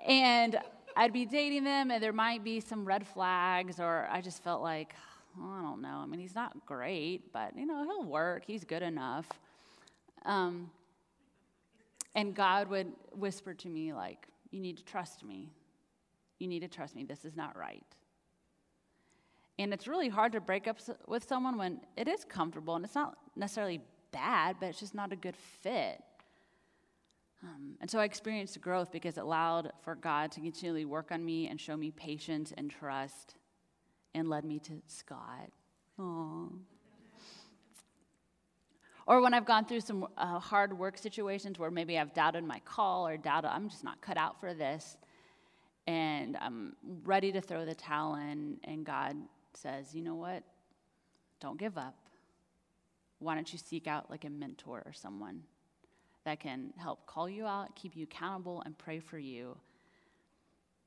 and 0.06 0.60
I'd 0.96 1.14
be 1.14 1.26
dating 1.26 1.66
them, 1.66 1.92
and 1.92 2.02
there 2.02 2.14
might 2.14 2.44
be 2.44 2.60
some 2.60 2.86
red 2.86 3.06
flags, 3.06 3.80
or 3.80 4.08
I 4.10 4.22
just 4.22 4.44
felt 4.44 4.62
like, 4.62 4.96
oh, 5.38 5.60
I 5.60 5.62
don't 5.62 5.82
know. 5.82 5.98
I 6.02 6.06
mean, 6.06 6.20
he's 6.20 6.36
not 6.36 6.66
great, 6.66 7.34
but 7.34 7.58
you 7.58 7.66
know, 7.66 7.84
he'll 7.84 8.06
work. 8.06 8.44
He's 8.46 8.64
good 8.64 8.82
enough. 8.82 9.28
Um, 10.26 10.72
and 12.16 12.34
God 12.34 12.70
would 12.70 12.94
whisper 13.14 13.54
to 13.54 13.70
me, 13.70 13.94
like, 13.94 14.28
you 14.52 14.62
need 14.62 14.78
to 14.78 14.86
trust 14.86 15.24
me. 15.26 15.52
You 16.40 16.48
need 16.48 16.62
to 16.62 16.68
trust 16.68 16.96
me. 16.96 17.04
This 17.04 17.26
is 17.26 17.36
not 17.36 17.58
right. 17.58 17.84
And 19.60 19.74
it's 19.74 19.88
really 19.88 20.10
hard 20.10 20.32
to 20.34 20.42
break 20.42 20.68
up 20.68 20.80
with 21.08 21.28
someone 21.28 21.58
when 21.58 21.82
it 21.96 22.08
is 22.08 22.26
comfortable 22.26 22.76
and 22.76 22.84
it's 22.84 22.96
not 22.96 23.18
necessarily 23.36 23.82
bad, 24.12 24.58
but 24.60 24.68
it's 24.68 24.80
just 24.80 24.96
not 24.96 25.12
a 25.12 25.16
good 25.16 25.36
fit. 25.36 26.02
Um, 27.46 27.76
and 27.80 27.92
so 27.92 28.00
I 28.00 28.06
experienced 28.06 28.60
growth 28.60 28.92
because 28.92 29.18
it 29.18 29.22
allowed 29.22 29.72
for 29.84 29.94
God 29.96 30.32
to 30.32 30.42
continually 30.42 30.86
work 30.86 31.12
on 31.12 31.24
me 31.24 31.48
and 31.48 31.62
show 31.62 31.78
me 31.78 31.92
patience 31.92 32.52
and 32.58 32.72
trust 32.72 33.36
and 34.16 34.30
led 34.30 34.46
me 34.46 34.60
to 34.60 34.82
Scott. 34.88 35.52
Aww. 36.00 36.50
Or 39.08 39.22
when 39.22 39.36
I've 39.36 39.46
gone 39.46 39.66
through 39.66 39.82
some 39.82 40.08
uh, 40.18 40.40
hard 40.40 40.76
work 40.78 40.98
situations 40.98 41.60
where 41.60 41.70
maybe 41.70 42.00
I've 42.00 42.16
doubted 42.16 42.44
my 42.44 42.60
call 42.66 43.08
or 43.08 43.18
doubted 43.18 43.52
I'm 43.52 43.70
just 43.70 43.84
not 43.84 44.02
cut 44.02 44.18
out 44.18 44.40
for 44.40 44.56
this, 44.56 44.98
and 45.86 46.36
I'm 46.38 46.76
ready 47.04 47.32
to 47.32 47.42
throw 47.42 47.66
the 47.66 47.76
towel 47.76 48.16
in, 48.16 48.58
and 48.64 48.84
God 48.84 49.16
says, 49.54 49.94
you 49.94 50.02
know 50.02 50.16
what? 50.16 50.42
Don't 51.40 51.60
give 51.60 51.78
up. 51.78 51.96
Why 53.20 53.36
don't 53.36 53.52
you 53.54 53.60
seek 53.60 53.86
out 53.86 54.10
like 54.10 54.26
a 54.26 54.30
mentor 54.30 54.82
or 54.84 54.94
someone 54.94 55.44
that 56.26 56.40
can 56.40 56.74
help 56.78 57.06
call 57.06 57.30
you 57.30 57.46
out, 57.46 57.76
keep 57.76 57.96
you 57.96 58.04
accountable, 58.04 58.62
and 58.66 58.78
pray 58.78 59.00
for 59.00 59.18
you? 59.18 59.56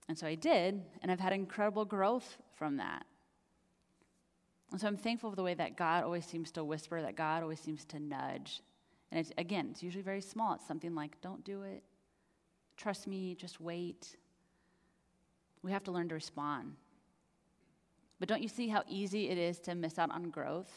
And 0.09 0.19
so 0.19 0.27
I 0.27 0.35
did, 0.35 0.83
and 1.03 1.11
I've 1.11 1.21
had 1.21 1.33
incredible 1.33 1.85
growth 1.85 2.39
from 2.55 2.77
that. 2.79 3.05
And 4.71 4.81
so 4.81 4.87
I'm 4.87 4.97
thankful 4.97 5.31
for 5.31 5.37
the 5.37 5.43
way 5.43 5.55
that 5.55 5.77
God 5.77 6.05
always 6.05 6.27
seems 6.27 6.51
to 6.53 6.65
whisper, 6.65 7.01
that 7.01 7.17
God 7.17 7.43
always 7.43 7.61
seems 7.61 7.85
to 7.87 8.01
nudge. 8.01 8.61
And 9.11 9.21
it's, 9.21 9.33
again, 9.39 9.69
it's 9.71 9.83
usually 9.83 10.03
very 10.03 10.21
small. 10.21 10.55
It's 10.55 10.67
something 10.67 10.95
like, 10.95 11.21
don't 11.21 11.43
do 11.45 11.63
it. 11.63 11.83
Trust 12.77 13.07
me, 13.07 13.35
just 13.35 13.61
wait. 13.61 14.17
We 15.63 15.73
have 15.73 15.85
to 15.85 15.93
learn 15.93 16.09
to 16.11 16.15
respond. 16.15 16.75
But 18.19 18.29
don't 18.29 18.43
you 18.43 18.49
see 18.49 18.69
how 18.69 18.83
easy 18.89 19.29
it 19.29 19.39
is 19.39 19.59
to 19.61 19.75
miss 19.75 19.99
out 19.99 20.11
on 20.11 20.31
growth? 20.31 20.71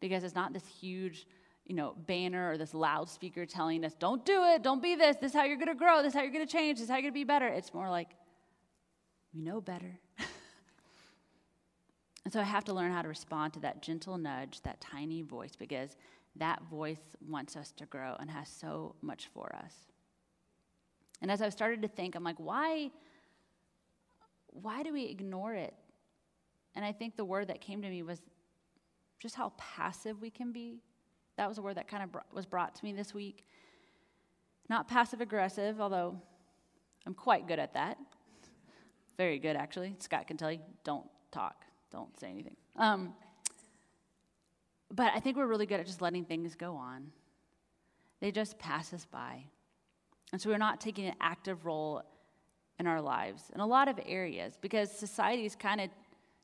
Because 0.00 0.24
it's 0.24 0.34
not 0.34 0.52
this 0.52 0.66
huge, 0.66 1.26
you 1.66 1.74
know, 1.74 1.94
banner 2.06 2.52
or 2.52 2.58
this 2.58 2.72
loudspeaker 2.72 3.44
telling 3.44 3.84
us, 3.84 3.94
don't 3.94 4.24
do 4.24 4.44
it, 4.44 4.62
don't 4.62 4.82
be 4.82 4.94
this, 4.94 5.16
this 5.16 5.32
is 5.32 5.36
how 5.36 5.44
you're 5.44 5.58
to 5.58 5.74
grow, 5.74 6.02
this 6.02 6.10
is 6.10 6.14
how 6.14 6.22
you're 6.22 6.32
to 6.32 6.46
change, 6.46 6.78
this 6.78 6.84
is 6.84 6.90
how 6.90 6.96
you're 6.96 7.10
to 7.10 7.14
be 7.14 7.24
better. 7.24 7.46
It's 7.46 7.74
more 7.74 7.90
like, 7.90 8.10
we 9.34 9.40
know 9.42 9.60
better. 9.60 9.98
And 12.26 12.32
so 12.32 12.40
I 12.40 12.42
have 12.42 12.64
to 12.64 12.72
learn 12.72 12.90
how 12.90 13.02
to 13.02 13.08
respond 13.08 13.52
to 13.52 13.60
that 13.60 13.82
gentle 13.82 14.18
nudge, 14.18 14.60
that 14.62 14.80
tiny 14.80 15.22
voice, 15.22 15.52
because 15.56 15.96
that 16.34 16.60
voice 16.68 17.14
wants 17.24 17.54
us 17.54 17.70
to 17.76 17.86
grow 17.86 18.16
and 18.18 18.28
has 18.28 18.48
so 18.48 18.96
much 19.00 19.28
for 19.32 19.54
us. 19.54 19.72
And 21.22 21.30
as 21.30 21.40
I've 21.40 21.52
started 21.52 21.82
to 21.82 21.88
think, 21.88 22.16
I'm 22.16 22.24
like, 22.24 22.40
why, 22.40 22.90
why 24.48 24.82
do 24.82 24.92
we 24.92 25.04
ignore 25.04 25.54
it? 25.54 25.72
And 26.74 26.84
I 26.84 26.90
think 26.90 27.14
the 27.14 27.24
word 27.24 27.46
that 27.46 27.60
came 27.60 27.80
to 27.80 27.88
me 27.88 28.02
was 28.02 28.20
just 29.20 29.36
how 29.36 29.52
passive 29.56 30.20
we 30.20 30.30
can 30.30 30.50
be. 30.50 30.80
That 31.36 31.48
was 31.48 31.58
a 31.58 31.62
word 31.62 31.76
that 31.76 31.88
kind 31.88 32.02
of 32.02 32.12
br- 32.12 32.18
was 32.32 32.46
brought 32.46 32.74
to 32.74 32.84
me 32.84 32.92
this 32.92 33.12
week. 33.12 33.44
Not 34.68 34.88
passive 34.88 35.20
aggressive, 35.20 35.80
although 35.80 36.20
I'm 37.06 37.14
quite 37.14 37.46
good 37.46 37.58
at 37.58 37.74
that. 37.74 37.98
Very 39.16 39.38
good, 39.38 39.56
actually. 39.56 39.94
Scott 39.98 40.26
can 40.26 40.36
tell 40.36 40.50
you, 40.50 40.60
don't 40.84 41.06
talk 41.30 41.66
don't 41.96 42.18
say 42.20 42.28
anything. 42.28 42.56
Um, 42.76 43.14
but 44.92 45.12
I 45.14 45.20
think 45.20 45.36
we're 45.36 45.46
really 45.46 45.66
good 45.66 45.80
at 45.80 45.86
just 45.86 46.02
letting 46.02 46.24
things 46.24 46.54
go 46.54 46.76
on. 46.76 47.10
They 48.20 48.30
just 48.30 48.58
pass 48.58 48.92
us 48.92 49.06
by. 49.06 49.44
And 50.32 50.40
so 50.40 50.50
we're 50.50 50.58
not 50.58 50.80
taking 50.80 51.06
an 51.06 51.14
active 51.20 51.64
role 51.64 52.02
in 52.78 52.86
our 52.86 53.00
lives 53.00 53.44
in 53.54 53.60
a 53.60 53.66
lot 53.66 53.88
of 53.88 53.98
areas 54.04 54.58
because 54.60 54.90
society 54.90 55.46
is 55.46 55.56
kind 55.56 55.80
of 55.80 55.88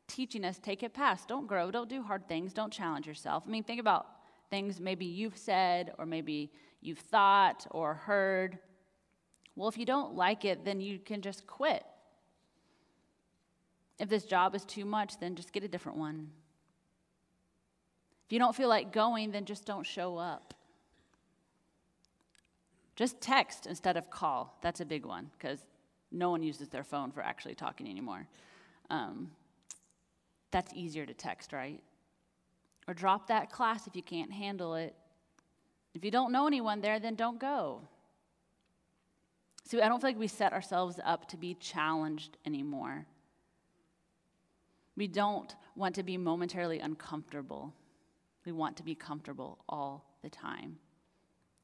teaching 0.06 0.44
us 0.44 0.58
take 0.58 0.82
it 0.82 0.94
past. 0.94 1.28
Don't 1.28 1.46
grow, 1.46 1.70
don't 1.70 1.88
do 1.88 2.02
hard 2.02 2.26
things, 2.26 2.52
don't 2.52 2.72
challenge 2.72 3.06
yourself. 3.06 3.44
I 3.46 3.50
mean, 3.50 3.64
think 3.64 3.80
about 3.80 4.06
things 4.52 4.78
maybe 4.78 5.06
you've 5.06 5.38
said 5.38 5.94
or 5.96 6.04
maybe 6.04 6.52
you've 6.82 6.98
thought 6.98 7.66
or 7.70 7.94
heard. 7.94 8.58
Well, 9.56 9.66
if 9.66 9.78
you 9.78 9.86
don't 9.86 10.14
like 10.14 10.44
it, 10.44 10.62
then 10.62 10.78
you 10.78 10.98
can 10.98 11.22
just 11.22 11.46
quit. 11.46 11.82
If 13.98 14.10
this 14.10 14.24
job 14.24 14.54
is 14.54 14.66
too 14.66 14.84
much, 14.84 15.18
then 15.18 15.36
just 15.36 15.54
get 15.54 15.64
a 15.64 15.68
different 15.68 15.96
one. 15.96 16.28
If 18.26 18.32
you 18.32 18.38
don't 18.38 18.54
feel 18.54 18.68
like 18.68 18.92
going, 18.92 19.30
then 19.30 19.46
just 19.46 19.64
don't 19.64 19.86
show 19.86 20.18
up. 20.18 20.52
Just 22.94 23.22
text 23.22 23.66
instead 23.66 23.96
of 23.96 24.10
call. 24.10 24.58
That's 24.60 24.80
a 24.80 24.84
big 24.84 25.06
one 25.06 25.30
because 25.38 25.60
no 26.10 26.28
one 26.28 26.42
uses 26.42 26.68
their 26.68 26.84
phone 26.84 27.10
for 27.10 27.22
actually 27.22 27.54
talking 27.54 27.88
anymore. 27.88 28.28
Um, 28.90 29.30
that's 30.50 30.74
easier 30.74 31.06
to 31.06 31.14
text, 31.14 31.54
right? 31.54 31.82
Or 32.88 32.94
drop 32.94 33.28
that 33.28 33.50
class 33.50 33.86
if 33.86 33.94
you 33.94 34.02
can't 34.02 34.32
handle 34.32 34.74
it. 34.74 34.94
If 35.94 36.04
you 36.04 36.10
don't 36.10 36.32
know 36.32 36.46
anyone 36.46 36.80
there, 36.80 36.98
then 36.98 37.14
don't 37.14 37.38
go. 37.38 37.82
See, 39.64 39.80
I 39.80 39.88
don't 39.88 40.00
feel 40.00 40.10
like 40.10 40.18
we 40.18 40.28
set 40.28 40.52
ourselves 40.52 40.98
up 41.04 41.28
to 41.28 41.36
be 41.36 41.54
challenged 41.54 42.36
anymore. 42.44 43.06
We 44.96 45.06
don't 45.06 45.54
want 45.76 45.94
to 45.94 46.02
be 46.02 46.16
momentarily 46.16 46.80
uncomfortable. 46.80 47.72
We 48.44 48.52
want 48.52 48.76
to 48.78 48.82
be 48.82 48.94
comfortable 48.94 49.58
all 49.68 50.04
the 50.22 50.28
time. 50.28 50.78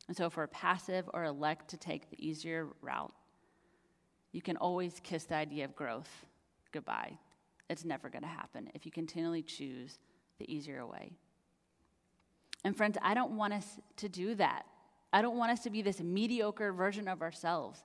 And 0.07 0.17
so, 0.17 0.27
if 0.27 0.37
we're 0.37 0.47
passive 0.47 1.11
or 1.13 1.25
elect 1.25 1.69
to 1.71 1.77
take 1.77 2.09
the 2.09 2.27
easier 2.27 2.69
route, 2.81 3.13
you 4.33 4.41
can 4.41 4.57
always 4.57 5.01
kiss 5.03 5.25
the 5.25 5.35
idea 5.35 5.65
of 5.65 5.75
growth 5.75 6.27
goodbye. 6.73 7.19
It's 7.69 7.85
never 7.85 8.09
going 8.09 8.23
to 8.23 8.29
happen 8.29 8.71
if 8.75 8.87
you 8.87 8.93
continually 8.93 9.43
choose 9.43 9.99
the 10.39 10.53
easier 10.53 10.87
way. 10.87 11.13
And, 12.65 12.77
friends, 12.77 12.97
I 13.03 13.15
don't 13.15 13.33
want 13.33 13.53
us 13.53 13.79
to 13.97 14.09
do 14.09 14.35
that. 14.37 14.65
I 15.13 15.23
don't 15.23 15.37
want 15.37 15.53
us 15.53 15.61
to 15.61 15.71
be 15.71 15.83
this 15.83 16.01
mediocre 16.01 16.73
version 16.73 17.09
of 17.09 17.23
ourselves. 17.23 17.83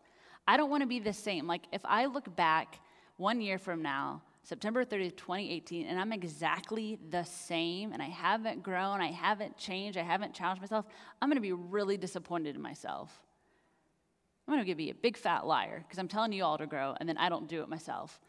I 0.47 0.57
don't 0.57 0.69
want 0.69 0.81
to 0.81 0.87
be 0.87 0.99
the 0.99 1.13
same. 1.13 1.47
Like, 1.47 1.63
if 1.71 1.81
I 1.85 2.05
look 2.05 2.35
back 2.35 2.79
one 3.17 3.41
year 3.41 3.57
from 3.57 3.81
now, 3.81 4.21
September 4.43 4.83
30th, 4.83 5.15
2018, 5.15 5.87
and 5.87 5.99
I'm 5.99 6.11
exactly 6.11 6.99
the 7.09 7.23
same, 7.23 7.93
and 7.93 8.01
I 8.01 8.09
haven't 8.09 8.61
grown, 8.61 8.99
I 8.99 9.11
haven't 9.11 9.57
changed, 9.57 9.97
I 9.97 10.03
haven't 10.03 10.33
challenged 10.33 10.61
myself, 10.61 10.85
I'm 11.21 11.29
going 11.29 11.37
to 11.37 11.41
be 11.41 11.53
really 11.53 11.95
disappointed 11.95 12.55
in 12.55 12.61
myself. 12.61 13.21
I'm 14.47 14.55
going 14.55 14.65
to 14.65 14.75
be 14.75 14.89
a 14.89 14.95
big 14.95 15.15
fat 15.15 15.47
liar 15.47 15.83
because 15.87 15.97
I'm 15.97 16.09
telling 16.09 16.33
you 16.33 16.43
all 16.43 16.57
to 16.57 16.67
grow, 16.67 16.93
and 16.99 17.07
then 17.07 17.17
I 17.17 17.29
don't 17.29 17.47
do 17.47 17.61
it 17.61 17.69
myself. 17.69 18.19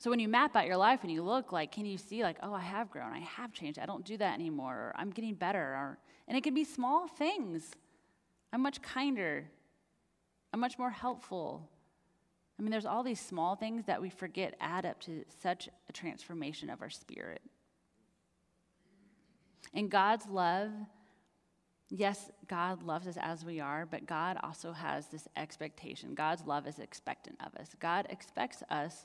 So 0.00 0.08
when 0.08 0.18
you 0.18 0.28
map 0.28 0.56
out 0.56 0.66
your 0.66 0.78
life 0.78 1.00
and 1.02 1.12
you 1.12 1.22
look, 1.22 1.52
like, 1.52 1.72
can 1.72 1.84
you 1.84 1.98
see, 1.98 2.22
like, 2.22 2.38
oh, 2.42 2.54
I 2.54 2.62
have 2.62 2.90
grown, 2.90 3.12
I 3.12 3.18
have 3.18 3.52
changed, 3.52 3.78
I 3.78 3.84
don't 3.84 4.02
do 4.02 4.16
that 4.16 4.32
anymore, 4.32 4.74
or 4.74 4.94
I'm 4.96 5.10
getting 5.10 5.34
better, 5.34 5.60
or, 5.60 5.98
and 6.26 6.38
it 6.38 6.42
can 6.42 6.54
be 6.54 6.64
small 6.64 7.06
things. 7.06 7.72
I'm 8.50 8.62
much 8.62 8.80
kinder, 8.80 9.44
I'm 10.54 10.60
much 10.60 10.78
more 10.78 10.88
helpful. 10.88 11.68
I 12.58 12.62
mean, 12.62 12.70
there's 12.70 12.86
all 12.86 13.02
these 13.02 13.20
small 13.20 13.56
things 13.56 13.84
that 13.84 14.00
we 14.00 14.08
forget 14.08 14.54
add 14.58 14.86
up 14.86 15.00
to 15.02 15.22
such 15.42 15.68
a 15.90 15.92
transformation 15.92 16.70
of 16.70 16.80
our 16.80 16.88
spirit. 16.88 17.42
And 19.74 19.90
God's 19.90 20.26
love, 20.28 20.70
yes, 21.90 22.30
God 22.48 22.82
loves 22.82 23.06
us 23.06 23.18
as 23.20 23.44
we 23.44 23.60
are, 23.60 23.84
but 23.84 24.06
God 24.06 24.38
also 24.42 24.72
has 24.72 25.08
this 25.08 25.28
expectation. 25.36 26.14
God's 26.14 26.46
love 26.46 26.66
is 26.66 26.78
expectant 26.78 27.36
of 27.44 27.54
us. 27.60 27.76
God 27.78 28.06
expects 28.08 28.62
us 28.70 29.04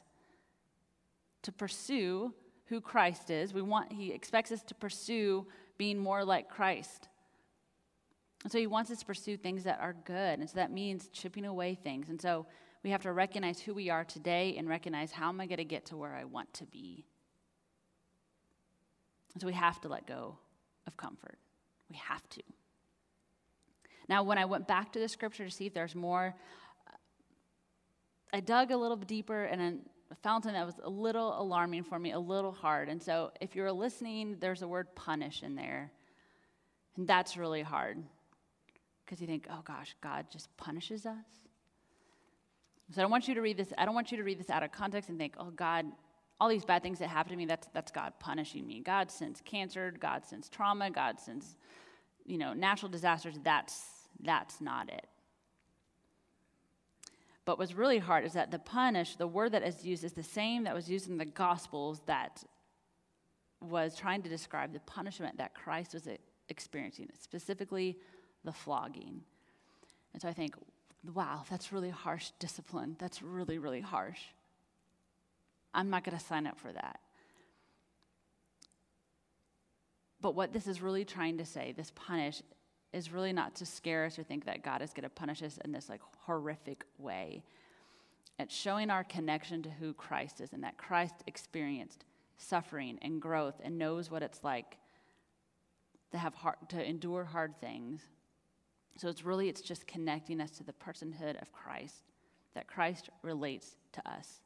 to 1.46 1.52
pursue 1.52 2.34
who 2.66 2.82
Christ 2.82 3.30
is. 3.30 3.54
We 3.54 3.62
want 3.62 3.92
he 3.92 4.12
expects 4.12 4.52
us 4.52 4.64
to 4.64 4.75
pursue 4.75 5.46
being 5.78 5.98
more 5.98 6.25
like 6.25 6.50
Christ. 6.50 7.08
And 8.44 8.52
so 8.52 8.58
he 8.58 8.68
wants 8.68 8.92
us 8.92 9.00
to 9.00 9.06
pursue 9.06 9.38
things 9.38 9.64
that 9.64 9.80
are 9.80 9.96
good. 10.06 10.40
And 10.40 10.50
so 10.50 10.56
that 10.56 10.72
means 10.72 11.08
chipping 11.10 11.46
away 11.46 11.75
things. 11.75 12.10
And 12.10 12.22
so 12.22 12.46
we 12.84 12.92
have 12.92 13.02
to 13.04 13.12
recognize 13.12 13.60
who 13.60 13.74
we 13.74 13.90
are 13.90 14.04
today 14.04 14.56
and 14.58 14.68
recognize 14.68 15.12
how 15.12 15.30
am 15.30 15.42
I 15.42 15.48
going 15.48 15.58
to 15.58 15.66
get 15.66 15.86
to 15.88 15.98
where 15.98 16.14
I 16.14 16.24
want 16.25 16.52
to 16.54 16.66
be. 16.66 17.06
And 19.34 19.42
so 19.42 19.48
we 19.48 19.54
have 19.54 19.82
to 19.82 19.88
let 19.88 20.06
go 20.06 20.38
of 20.86 20.96
comfort. 20.98 21.38
We 21.90 21.98
have 21.98 22.28
to. 22.30 22.42
Now, 24.08 24.24
when 24.24 24.38
I 24.38 24.46
went 24.46 24.68
back 24.68 24.92
to 24.94 25.00
the 25.00 25.10
scripture 25.10 25.46
to 25.46 25.52
see 25.52 25.66
if 25.66 25.74
there's 25.74 25.96
more, 25.96 26.36
I 28.32 28.40
dug 28.40 28.72
a 28.72 28.78
little 28.78 28.98
deeper 28.98 29.46
and 29.46 29.82
Something 30.24 30.54
that 30.54 30.66
was 30.66 30.76
a 30.84 30.90
little 30.90 31.40
alarming 31.40 31.84
for 31.84 31.98
me, 32.00 32.12
a 32.12 32.20
little 32.20 32.52
hard. 32.52 32.90
And 32.90 33.02
so, 33.02 33.32
if 33.42 33.56
you're 33.56 33.72
listening, 33.72 34.38
there's 34.40 34.62
a 34.62 34.68
word 34.68 34.88
punish 34.96 35.44
in 35.44 35.56
there. 35.56 35.92
And 36.98 37.08
that's 37.08 37.38
really 37.38 37.62
hard 37.62 38.02
because 39.04 39.22
you 39.22 39.28
think, 39.28 39.48
oh 39.52 39.62
gosh, 39.64 39.96
God 40.02 40.26
just 40.32 40.56
punishes 40.58 41.06
us. 41.06 41.26
So 42.92 43.02
I 43.02 43.04
don't 43.04 43.12
want 43.12 43.28
you 43.28 43.36
to 43.36 43.42
read 43.42 43.58
this. 43.58 43.74
I 43.78 43.86
don't 43.86 43.96
want 43.96 44.12
you 44.12 44.18
to 44.18 44.24
read 44.24 44.40
this 44.40 44.50
out 44.50 44.64
of 44.64 44.72
context 44.72 45.10
and 45.10 45.18
think, 45.18 45.36
"Oh 45.40 45.50
God, 45.52 45.86
all 46.40 46.50
these 46.50 46.66
bad 46.66 46.84
things 46.84 47.00
that 47.00 47.10
happen 47.10 47.32
to 47.32 47.38
me, 47.38 47.46
that's 47.46 47.68
that's 47.74 47.92
God 47.92 48.14
punishing 48.20 48.66
me. 48.68 48.80
God 48.80 49.10
sends 49.10 49.42
cancer, 49.42 49.94
God 50.00 50.26
sends 50.26 50.50
trauma, 50.50 50.92
God 50.92 51.20
sends, 51.20 51.58
you 52.26 52.38
know, 52.38 52.54
natural 52.54 52.90
disasters. 52.90 53.40
That's 53.44 54.08
that's 54.22 54.62
not 54.62 54.90
it. 54.90 55.08
But 57.46 57.60
what's 57.60 57.74
really 57.74 58.00
hard 58.00 58.25
is 58.25 58.34
that 58.34 58.50
the 58.50 58.60
punish, 58.60 59.16
the 59.16 59.28
word 59.28 59.52
that 59.52 59.64
is 59.64 59.86
used, 59.86 60.04
is 60.04 60.13
the 60.13 60.24
same 60.24 60.63
that 60.63 60.74
was 60.74 60.89
used 60.89 61.08
in 61.10 61.17
the 61.17 61.26
Gospels 61.26 62.02
that 62.08 62.43
was 63.62 63.96
trying 63.96 64.24
to 64.24 64.30
describe 64.30 64.74
the 64.74 64.80
punishment 64.82 65.38
that 65.38 65.54
Christ 65.54 65.93
was 65.93 66.08
uh, 66.08 66.15
experiencing, 66.50 67.10
specifically 67.19 67.98
the 68.43 68.52
flogging. 68.52 69.22
And 70.13 70.22
so 70.22 70.28
I 70.28 70.34
think, 70.34 70.56
wow, 71.13 71.43
that's 71.50 71.72
really 71.72 71.89
harsh 71.89 72.32
discipline. 72.39 72.96
That's 73.00 73.22
really, 73.22 73.60
really 73.60 73.82
harsh. 73.82 74.19
I'm 75.74 75.89
not 75.89 76.04
going 76.04 76.17
to 76.17 76.24
sign 76.24 76.48
up 76.48 76.60
for 76.60 76.72
that. 76.72 77.00
But 80.22 80.34
what 80.34 80.54
this 80.54 80.65
is 80.65 80.82
really 80.82 81.06
trying 81.06 81.38
to 81.38 81.46
say, 81.46 81.74
this 81.76 81.91
punish, 81.93 82.41
is 82.95 83.12
really 83.12 83.34
not 83.34 83.55
to 83.55 83.65
scare 83.65 84.05
us 84.05 84.17
or 84.17 84.23
think 84.23 84.45
that 84.45 84.63
God 84.63 84.81
is 84.81 84.91
going 84.93 85.03
to 85.03 85.10
punish 85.10 85.43
us 85.43 85.60
in 85.63 85.71
this 85.71 85.89
like 85.89 86.01
horrific 86.25 86.84
way. 86.97 87.43
It's 88.39 88.55
showing 88.55 88.89
our 88.89 89.03
connection 89.03 89.62
to 89.63 89.69
who 89.69 89.93
Christ 89.93 90.41
is 90.41 90.53
and 90.53 90.63
that 90.63 90.77
Christ 90.77 91.15
experienced 91.27 92.05
suffering 92.38 92.97
and 93.01 93.21
growth 93.21 93.62
and 93.63 93.77
knows 93.77 94.10
what 94.10 94.23
it's 94.23 94.43
like 94.43 94.77
to 96.12 96.17
have 96.17 96.34
hard, 96.34 96.58
to 96.69 96.84
endure 96.84 97.23
hard 97.25 97.60
things 97.60 98.01
so 98.97 99.10
it's 99.10 99.25
really 99.25 99.49
it's 99.49 99.62
just 99.62 99.88
connecting 99.88 100.39
us 100.39 100.51
to 100.51 100.63
the 100.63 100.73
personhood 100.73 101.41
of 101.41 101.51
Christ, 101.51 102.03
that 102.53 102.67
Christ 102.67 103.10
relates 103.21 103.75
to 103.93 104.10
us. 104.10 104.41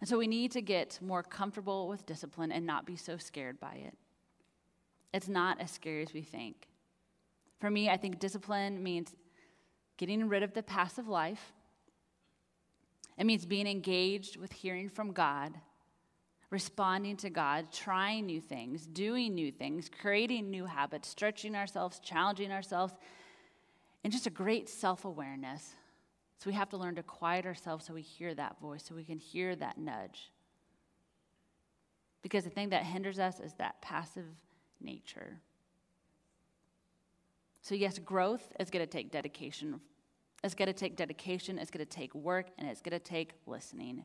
And 0.00 0.08
so 0.08 0.16
we 0.16 0.28
need 0.28 0.52
to 0.52 0.62
get 0.62 1.00
more 1.02 1.24
comfortable 1.24 1.88
with 1.88 2.06
discipline 2.06 2.52
and 2.52 2.64
not 2.64 2.86
be 2.86 2.94
so 2.94 3.16
scared 3.16 3.58
by 3.58 3.74
it. 3.84 3.98
It's 5.12 5.28
not 5.28 5.60
as 5.60 5.70
scary 5.70 6.02
as 6.02 6.12
we 6.12 6.22
think. 6.22 6.68
For 7.60 7.70
me, 7.70 7.88
I 7.88 7.96
think 7.96 8.18
discipline 8.18 8.82
means 8.82 9.14
getting 9.96 10.28
rid 10.28 10.42
of 10.42 10.54
the 10.54 10.62
passive 10.62 11.08
life. 11.08 11.52
It 13.16 13.24
means 13.24 13.46
being 13.46 13.66
engaged 13.66 14.36
with 14.36 14.52
hearing 14.52 14.88
from 14.88 15.12
God 15.12 15.54
responding 16.50 17.16
to 17.18 17.30
God, 17.30 17.70
trying 17.72 18.26
new 18.26 18.40
things, 18.40 18.86
doing 18.86 19.34
new 19.34 19.52
things, 19.52 19.90
creating 20.00 20.50
new 20.50 20.64
habits, 20.64 21.08
stretching 21.08 21.54
ourselves, 21.54 22.00
challenging 22.00 22.50
ourselves, 22.50 22.94
and 24.02 24.12
just 24.12 24.26
a 24.26 24.30
great 24.30 24.68
self 24.68 25.04
awareness. 25.04 25.74
So 26.38 26.48
we 26.48 26.54
have 26.54 26.70
to 26.70 26.76
learn 26.76 26.94
to 26.94 27.02
quiet 27.02 27.44
ourselves 27.46 27.84
so 27.84 27.94
we 27.94 28.02
hear 28.02 28.34
that 28.34 28.60
voice, 28.60 28.84
so 28.84 28.94
we 28.94 29.04
can 29.04 29.18
hear 29.18 29.56
that 29.56 29.76
nudge. 29.76 30.30
Because 32.22 32.44
the 32.44 32.50
thing 32.50 32.70
that 32.70 32.84
hinders 32.84 33.18
us 33.18 33.40
is 33.40 33.54
that 33.54 33.80
passive 33.82 34.26
nature. 34.80 35.40
So, 37.62 37.74
yes, 37.74 37.98
growth 37.98 38.52
is 38.58 38.70
going 38.70 38.84
to 38.84 38.90
take 38.90 39.10
dedication. 39.10 39.80
It's 40.44 40.54
going 40.54 40.68
to 40.68 40.72
take 40.72 40.96
dedication, 40.96 41.58
it's 41.58 41.70
going 41.70 41.84
to 41.84 41.90
take 41.90 42.14
work, 42.14 42.46
and 42.58 42.68
it's 42.68 42.80
going 42.80 42.98
to 42.98 43.04
take 43.04 43.32
listening. 43.46 44.04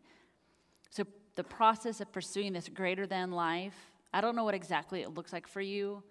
So, 0.90 1.04
the 1.36 1.44
process 1.44 2.02
of 2.02 2.12
pursuing 2.12 2.54
this 2.54 2.70
greater 2.70 3.08
than 3.08 3.32
life, 3.32 3.76
I 4.14 4.22
don't 4.22 4.36
know 4.36 4.44
what 4.44 4.56
exactly 4.56 5.02
it 5.02 5.14
looks 5.14 5.34
like 5.34 5.48
for 5.48 5.62
you, 5.62 6.04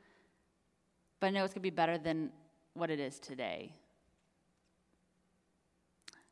but 1.21 1.29
I 1.29 1.31
know 1.31 1.45
it's 1.45 1.55
going 1.55 1.61
to 1.63 1.71
be 1.71 1.71
better 1.71 1.99
than 1.99 2.31
what 2.75 2.91
it 2.91 2.99
is 2.99 3.21
today. 3.21 3.73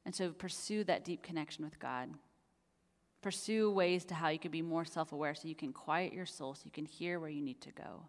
And 0.04 0.14
so 0.14 0.30
pursue 0.30 0.84
that 0.84 1.04
deep 1.04 1.22
connection 1.22 1.64
with 1.64 1.78
God. 1.78 2.10
Pursue 3.22 3.70
ways 3.70 4.04
to 4.06 4.14
how 4.14 4.28
you 4.28 4.38
can 4.38 4.50
be 4.50 4.62
more 4.62 4.84
self 4.84 5.12
aware 5.12 5.34
so 5.34 5.46
you 5.46 5.54
can 5.54 5.72
quiet 5.72 6.12
your 6.12 6.26
soul, 6.26 6.54
so 6.54 6.62
you 6.64 6.70
can 6.70 6.86
hear 6.86 7.20
where 7.20 7.28
you 7.28 7.42
need 7.42 7.60
to 7.60 7.70
go. 7.70 8.02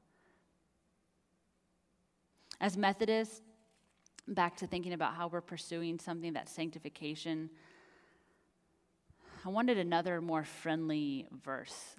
As 2.61 2.77
Methodists, 2.77 3.41
back 4.25 4.55
to 4.57 4.67
thinking 4.67 4.93
about 4.93 5.15
how 5.15 5.27
we're 5.27 5.41
pursuing 5.41 5.99
something 5.99 6.31
that's 6.31 6.53
sanctification 6.53 7.49
I 9.43 9.49
wanted 9.49 9.79
another 9.79 10.21
more 10.21 10.43
friendly 10.43 11.25
verse 11.43 11.95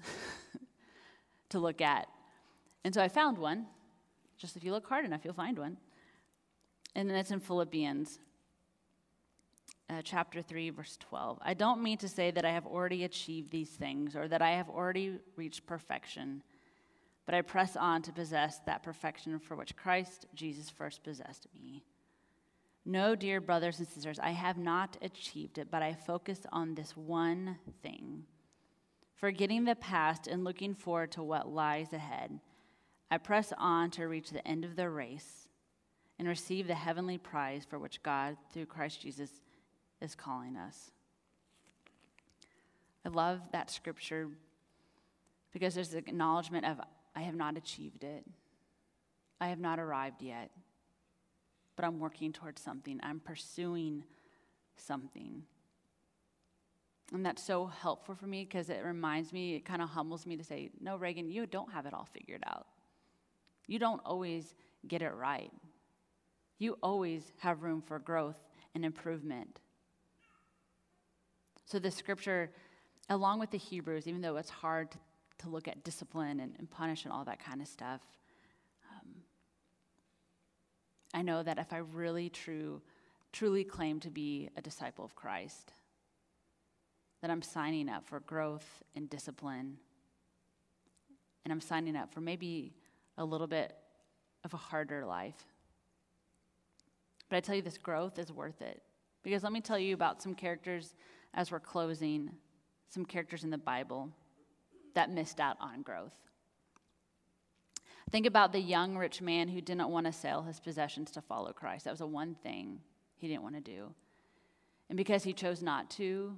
to 1.48 1.58
look 1.58 1.80
at. 1.80 2.06
And 2.84 2.94
so 2.94 3.02
I 3.02 3.08
found 3.08 3.36
one. 3.36 3.66
Just 4.38 4.56
if 4.56 4.62
you 4.62 4.70
look 4.70 4.86
hard 4.86 5.04
enough, 5.04 5.24
you'll 5.24 5.34
find 5.34 5.58
one. 5.58 5.76
And 6.94 7.10
then 7.10 7.16
it's 7.16 7.32
in 7.32 7.40
Philippians 7.40 8.20
uh, 9.90 10.02
chapter 10.04 10.40
3, 10.40 10.70
verse 10.70 10.96
12. 11.00 11.40
I 11.42 11.54
don't 11.54 11.82
mean 11.82 11.98
to 11.98 12.08
say 12.08 12.30
that 12.30 12.44
I 12.44 12.50
have 12.50 12.66
already 12.66 13.04
achieved 13.04 13.50
these 13.50 13.70
things 13.70 14.14
or 14.14 14.28
that 14.28 14.40
I 14.40 14.52
have 14.52 14.68
already 14.68 15.18
reached 15.36 15.66
perfection, 15.66 16.44
but 17.26 17.34
I 17.34 17.42
press 17.42 17.76
on 17.76 18.02
to 18.02 18.12
possess 18.12 18.60
that 18.66 18.82
perfection 18.82 19.38
for 19.38 19.56
which 19.56 19.76
Christ 19.76 20.26
Jesus 20.34 20.70
first 20.70 21.02
possessed 21.02 21.46
me. 21.54 21.84
No, 22.84 23.14
dear 23.14 23.40
brothers 23.40 23.78
and 23.78 23.86
sisters, 23.86 24.18
I 24.18 24.30
have 24.30 24.58
not 24.58 24.96
achieved 25.02 25.58
it, 25.58 25.70
but 25.70 25.82
I 25.82 25.94
focus 25.94 26.40
on 26.50 26.74
this 26.74 26.96
one 26.96 27.58
thing. 27.82 28.24
Forgetting 29.14 29.64
the 29.64 29.76
past 29.76 30.26
and 30.26 30.42
looking 30.42 30.74
forward 30.74 31.12
to 31.12 31.22
what 31.22 31.48
lies 31.48 31.92
ahead, 31.92 32.40
I 33.08 33.18
press 33.18 33.52
on 33.56 33.90
to 33.92 34.06
reach 34.06 34.30
the 34.30 34.46
end 34.46 34.64
of 34.64 34.74
the 34.74 34.90
race 34.90 35.48
and 36.18 36.26
receive 36.26 36.66
the 36.66 36.74
heavenly 36.74 37.18
prize 37.18 37.64
for 37.68 37.78
which 37.78 38.02
God, 38.02 38.36
through 38.52 38.66
Christ 38.66 39.00
Jesus, 39.00 39.30
is 40.00 40.16
calling 40.16 40.56
us. 40.56 40.90
I 43.04 43.10
love 43.10 43.40
that 43.52 43.70
scripture 43.70 44.28
because 45.52 45.74
there's 45.74 45.92
an 45.92 45.98
acknowledgement 45.98 46.66
of, 46.66 46.80
I 47.14 47.22
have 47.22 47.34
not 47.34 47.56
achieved 47.56 48.04
it. 48.04 48.24
I 49.40 49.48
have 49.48 49.58
not 49.58 49.78
arrived 49.78 50.22
yet, 50.22 50.50
but 51.76 51.84
I'm 51.84 51.98
working 51.98 52.32
towards 52.32 52.62
something. 52.62 53.00
I'm 53.02 53.20
pursuing 53.20 54.04
something. 54.76 55.42
And 57.12 57.26
that's 57.26 57.44
so 57.44 57.66
helpful 57.66 58.14
for 58.14 58.26
me 58.26 58.44
because 58.44 58.70
it 58.70 58.82
reminds 58.84 59.32
me, 59.32 59.56
it 59.56 59.64
kind 59.64 59.82
of 59.82 59.90
humbles 59.90 60.26
me 60.26 60.36
to 60.36 60.44
say, 60.44 60.70
no, 60.80 60.96
Reagan, 60.96 61.28
you 61.28 61.46
don't 61.46 61.72
have 61.72 61.84
it 61.86 61.92
all 61.92 62.08
figured 62.12 62.42
out. 62.46 62.66
You 63.66 63.78
don't 63.78 64.00
always 64.04 64.54
get 64.88 65.02
it 65.02 65.12
right. 65.12 65.52
You 66.58 66.78
always 66.82 67.32
have 67.38 67.62
room 67.62 67.82
for 67.82 67.98
growth 67.98 68.38
and 68.74 68.84
improvement. 68.84 69.60
So, 71.66 71.78
the 71.78 71.90
scripture, 71.90 72.50
along 73.08 73.40
with 73.40 73.50
the 73.50 73.58
Hebrews, 73.58 74.06
even 74.06 74.20
though 74.20 74.36
it's 74.36 74.50
hard 74.50 74.90
to, 75.42 75.48
look 75.48 75.68
at 75.68 75.84
discipline 75.84 76.40
and, 76.40 76.54
and, 76.58 76.70
punish 76.70 77.04
and 77.04 77.12
all 77.12 77.24
that 77.24 77.44
kind 77.44 77.60
of 77.60 77.68
stuff, 77.68 78.00
um, 78.90 79.08
I 81.14 81.22
know 81.22 81.42
that 81.42 81.58
if 81.58 81.72
I 81.72 81.78
really 81.78 82.28
true, 82.28 82.80
truly 83.32 83.64
claim 83.64 84.00
to 84.00 84.10
be 84.10 84.48
a 84.56 84.62
disciple 84.62 85.04
of 85.04 85.14
Christ, 85.14 85.72
that 87.20 87.30
I'm 87.30 87.42
signing 87.42 87.88
up 87.88 88.06
for 88.06 88.20
growth 88.20 88.82
and 88.96 89.08
discipline. 89.08 89.78
And 91.44 91.52
I'm 91.52 91.60
signing 91.60 91.96
up 91.96 92.12
for 92.12 92.20
maybe 92.20 92.72
a 93.16 93.24
little 93.24 93.46
bit 93.46 93.74
of 94.44 94.54
a 94.54 94.56
harder 94.56 95.06
life. 95.06 95.40
But 97.28 97.36
I 97.36 97.40
tell 97.40 97.54
you, 97.54 97.62
this 97.62 97.78
growth 97.78 98.18
is 98.18 98.30
worth 98.32 98.60
it. 98.60 98.82
Because 99.22 99.42
let 99.44 99.52
me 99.52 99.60
tell 99.60 99.78
you 99.78 99.94
about 99.94 100.20
some 100.20 100.34
characters 100.34 100.94
as 101.32 101.50
we're 101.50 101.60
closing, 101.60 102.30
some 102.88 103.04
characters 103.04 103.44
in 103.44 103.50
the 103.50 103.58
Bible 103.58 104.10
that 104.94 105.10
missed 105.10 105.40
out 105.40 105.56
on 105.60 105.82
growth. 105.82 106.14
Think 108.10 108.26
about 108.26 108.52
the 108.52 108.60
young 108.60 108.96
rich 108.96 109.22
man 109.22 109.48
who 109.48 109.60
didn't 109.60 109.88
want 109.88 110.06
to 110.06 110.12
sell 110.12 110.42
his 110.42 110.60
possessions 110.60 111.10
to 111.12 111.22
follow 111.22 111.52
Christ. 111.52 111.84
That 111.84 111.92
was 111.92 112.00
the 112.00 112.06
one 112.06 112.34
thing 112.34 112.80
he 113.16 113.26
didn't 113.26 113.42
want 113.42 113.54
to 113.54 113.60
do. 113.60 113.94
And 114.90 114.96
because 114.96 115.24
he 115.24 115.32
chose 115.32 115.62
not 115.62 115.90
to, 115.92 116.36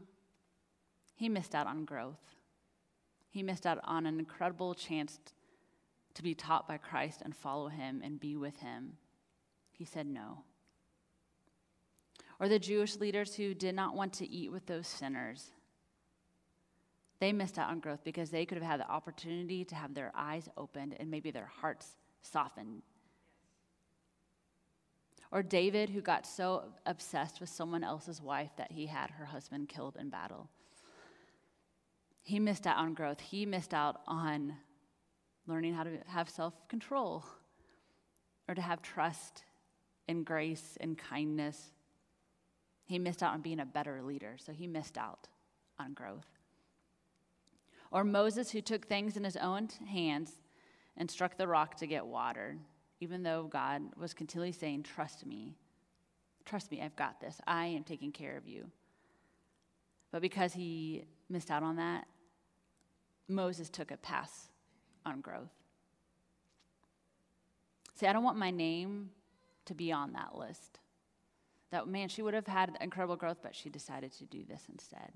he 1.17 1.29
missed 1.29 1.55
out 1.55 1.67
on 1.67 1.85
growth. 1.85 2.21
He 3.31 3.43
missed 3.43 3.67
out 3.67 3.81
on 3.83 4.07
an 4.07 4.21
incredible 4.21 4.75
chance 4.75 5.19
to 6.15 6.23
be 6.23 6.35
taught 6.35 6.69
by 6.69 6.77
Christ 6.77 7.23
and 7.25 7.35
follow 7.35 7.67
him 7.67 8.01
and 8.05 8.21
be 8.21 8.37
with 8.37 8.61
him. 8.61 8.93
He 9.73 9.85
said 9.85 10.07
no. 10.07 10.45
Or 12.39 12.49
the 12.49 12.61
Jewish 12.61 12.97
leaders 12.97 13.35
who 13.35 13.55
did 13.55 13.75
not 13.75 13.97
want 13.97 14.13
to 14.15 14.31
eat 14.31 14.53
with 14.53 14.67
those 14.67 14.87
sinners. 14.87 15.51
They 17.21 17.33
missed 17.33 17.59
out 17.59 17.71
on 17.71 17.81
growth 17.81 18.05
because 18.05 18.31
they 18.31 18.45
could 18.45 18.59
have 18.59 18.67
had 18.67 18.81
the 18.81 18.91
opportunity 18.91 19.65
to 19.67 19.75
have 19.75 19.95
their 19.95 20.13
eyes 20.15 20.49
opened 20.57 20.97
and 20.99 21.11
maybe 21.11 21.31
their 21.31 21.51
hearts 21.61 21.97
softened. 22.23 22.83
Or 25.31 25.43
David, 25.43 25.91
who 25.91 26.01
got 26.01 26.27
so 26.27 26.65
obsessed 26.87 27.41
with 27.41 27.49
someone 27.49 27.83
else's 27.83 28.21
wife 28.21 28.51
that 28.57 28.73
he 28.73 28.87
had 28.87 29.11
her 29.11 29.25
husband 29.25 29.69
killed 29.69 29.97
in 29.99 30.09
battle. 30.09 30.49
He 32.23 32.39
missed 32.39 32.67
out 32.67 32.79
on 32.79 32.95
growth. 32.95 33.21
He 33.21 33.45
missed 33.45 33.75
out 33.75 34.01
on 34.07 34.57
learning 35.47 35.75
how 35.75 35.85
to 35.85 35.99
have 36.07 36.29
self 36.31 36.55
control 36.69 37.25
or 38.49 38.55
to 38.55 38.63
have 38.63 38.81
trust 38.83 39.45
and 40.09 40.25
grace 40.25 40.79
and 40.81 40.97
kindness. 40.97 41.73
He 42.87 42.99
missed 42.99 43.23
out 43.23 43.35
on 43.35 43.41
being 43.41 43.61
a 43.61 43.67
better 43.67 44.03
leader, 44.03 44.37
so 44.39 44.53
he 44.53 44.67
missed 44.67 44.99
out 44.99 45.29
on 45.79 45.95
growth. 45.95 46.27
Or 47.95 48.03
Moses, 48.03 48.51
who 48.51 48.61
took 48.61 48.89
things 48.89 49.17
in 49.17 49.23
his 49.23 49.37
own 49.37 49.69
hands 49.89 50.33
and 50.97 51.09
struck 51.09 51.39
the 51.39 51.47
rock 51.47 51.77
to 51.77 51.87
get 51.87 52.05
water, 52.05 52.57
even 53.01 53.23
though 53.23 53.45
God 53.45 53.83
was 53.97 54.13
continually 54.13 54.51
saying, 54.51 54.83
Trust 54.83 55.25
me. 55.25 55.55
Trust 56.45 56.73
me, 56.73 56.83
I've 56.83 56.97
got 56.97 57.21
this. 57.21 57.41
I 57.47 57.67
am 57.67 57.85
taking 57.85 58.11
care 58.11 58.37
of 58.37 58.49
you. 58.49 58.67
But 60.11 60.23
because 60.23 60.53
he 60.53 61.05
missed 61.31 61.53
out 61.53 61.63
on 61.63 61.77
that, 61.77 62.09
Moses 63.29 63.71
took 63.71 63.93
a 63.93 63.97
pass 63.97 64.49
on 65.07 65.21
growth. 65.21 65.55
See, 67.95 68.09
I 68.09 68.13
don't 68.13 68.25
want 68.25 68.37
my 68.37 68.51
name 68.51 69.11
to 69.67 69.75
be 69.75 69.93
on 69.93 70.15
that 70.15 70.37
list. 70.37 70.81
That 71.71 71.87
man, 71.87 72.09
she 72.09 72.23
would 72.23 72.35
have 72.35 72.49
had 72.49 72.77
incredible 72.81 73.17
growth, 73.17 73.39
but 73.41 73.55
she 73.55 73.71
decided 73.71 74.11
to 74.15 74.25
do 74.25 74.43
this 74.45 74.65
instead. 74.69 75.13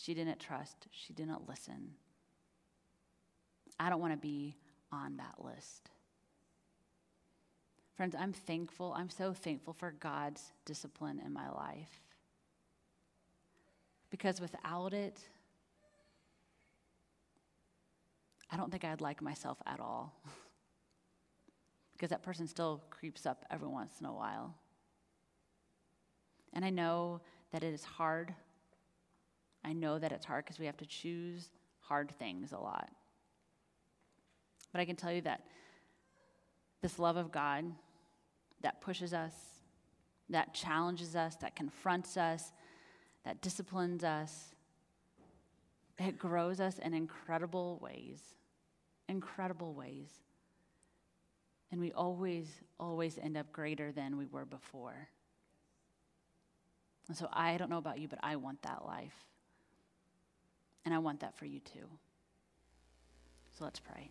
She 0.00 0.14
didn't 0.14 0.38
trust, 0.38 0.86
she 0.92 1.12
didn't 1.12 1.48
listen. 1.48 1.94
I 3.80 3.90
don't 3.90 4.00
want 4.00 4.12
to 4.12 4.18
be 4.18 4.56
on 4.92 5.16
that 5.16 5.44
list. 5.44 5.90
Friends, 7.96 8.14
I'm 8.18 8.32
thankful. 8.32 8.94
I'm 8.96 9.10
so 9.10 9.32
thankful 9.32 9.72
for 9.72 9.90
God's 9.90 10.52
discipline 10.64 11.20
in 11.24 11.32
my 11.32 11.50
life. 11.50 12.00
Because 14.10 14.40
without 14.40 14.94
it, 14.94 15.18
I 18.50 18.56
don't 18.56 18.70
think 18.70 18.84
I'd 18.84 19.00
like 19.00 19.20
myself 19.20 19.58
at 19.66 19.80
all. 19.80 20.14
because 21.92 22.10
that 22.10 22.22
person 22.22 22.46
still 22.46 22.84
creeps 22.90 23.26
up 23.26 23.44
every 23.50 23.68
once 23.68 23.94
in 24.00 24.06
a 24.06 24.12
while. 24.12 24.54
And 26.52 26.64
I 26.64 26.70
know 26.70 27.20
that 27.52 27.64
it 27.64 27.74
is 27.74 27.82
hard. 27.82 28.32
I 29.64 29.72
know 29.72 29.98
that 29.98 30.12
it's 30.12 30.24
hard 30.24 30.44
because 30.44 30.58
we 30.58 30.66
have 30.66 30.76
to 30.78 30.86
choose 30.86 31.50
hard 31.80 32.10
things 32.10 32.52
a 32.52 32.58
lot. 32.58 32.90
But 34.72 34.80
I 34.80 34.84
can 34.84 34.96
tell 34.96 35.12
you 35.12 35.22
that 35.22 35.42
this 36.82 36.98
love 36.98 37.16
of 37.16 37.32
God 37.32 37.64
that 38.62 38.80
pushes 38.80 39.12
us, 39.12 39.34
that 40.30 40.54
challenges 40.54 41.16
us, 41.16 41.36
that 41.36 41.56
confronts 41.56 42.16
us, 42.16 42.52
that 43.24 43.40
disciplines 43.40 44.04
us, 44.04 44.54
it 45.98 46.18
grows 46.18 46.60
us 46.60 46.78
in 46.78 46.94
incredible 46.94 47.78
ways 47.82 48.34
incredible 49.08 49.74
ways. 49.74 50.08
And 51.70 51.80
we 51.80 51.92
always, 51.92 52.46
always 52.78 53.18
end 53.18 53.36
up 53.36 53.52
greater 53.52 53.92
than 53.92 54.16
we 54.16 54.26
were 54.26 54.44
before. 54.44 55.08
And 57.08 57.16
so 57.16 57.28
I 57.32 57.56
don't 57.56 57.70
know 57.70 57.78
about 57.78 57.98
you, 57.98 58.08
but 58.08 58.18
I 58.22 58.36
want 58.36 58.62
that 58.62 58.84
life. 58.86 59.14
And 60.88 60.94
I 60.94 60.98
want 61.00 61.20
that 61.20 61.36
for 61.36 61.44
you 61.44 61.60
too. 61.60 61.84
So 63.58 63.64
let's 63.64 63.78
pray. 63.78 64.10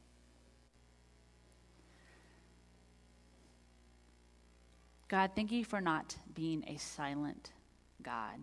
God, 5.07 5.31
thank 5.35 5.51
you 5.51 5.65
for 5.65 5.81
not 5.81 6.15
being 6.35 6.63
a 6.67 6.77
silent 6.77 7.49
God. 8.03 8.35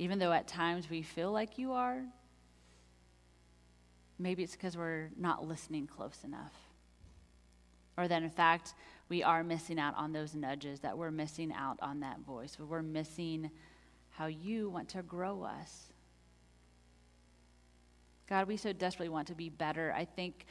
Even 0.00 0.18
though 0.18 0.32
at 0.32 0.48
times 0.48 0.90
we 0.90 1.02
feel 1.02 1.30
like 1.30 1.56
you 1.56 1.70
are, 1.70 2.02
maybe 4.18 4.42
it's 4.42 4.56
because 4.56 4.76
we're 4.76 5.10
not 5.16 5.46
listening 5.46 5.86
close 5.86 6.18
enough. 6.24 6.54
Or 7.96 8.08
that 8.08 8.24
in 8.24 8.30
fact, 8.30 8.74
we 9.08 9.22
are 9.22 9.44
missing 9.44 9.78
out 9.78 9.96
on 9.96 10.12
those 10.12 10.34
nudges, 10.34 10.80
that 10.80 10.98
we're 10.98 11.12
missing 11.12 11.52
out 11.52 11.78
on 11.80 12.00
that 12.00 12.18
voice, 12.26 12.56
we're 12.58 12.82
missing 12.82 13.52
how 14.12 14.26
you 14.26 14.70
want 14.70 14.88
to 14.90 15.02
grow 15.02 15.42
us. 15.42 15.92
God, 18.28 18.46
we 18.46 18.56
so 18.56 18.72
desperately 18.72 19.08
want 19.08 19.28
to 19.28 19.34
be 19.34 19.48
better. 19.48 19.92
I 19.96 20.04
think 20.04 20.46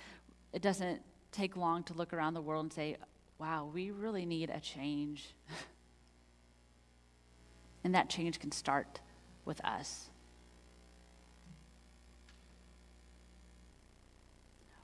it 0.53 0.61
doesn't 0.61 1.01
take 1.31 1.55
long 1.55 1.83
to 1.85 1.93
look 1.93 2.13
around 2.13 2.33
the 2.33 2.41
world 2.41 2.65
and 2.65 2.73
say, 2.73 2.97
wow, 3.39 3.69
we 3.73 3.91
really 3.91 4.25
need 4.25 4.49
a 4.49 4.59
change. 4.59 5.33
and 7.83 7.95
that 7.95 8.09
change 8.09 8.39
can 8.39 8.51
start 8.51 8.99
with 9.45 9.63
us. 9.65 10.09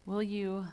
Will 0.06 0.24
you 0.24 0.66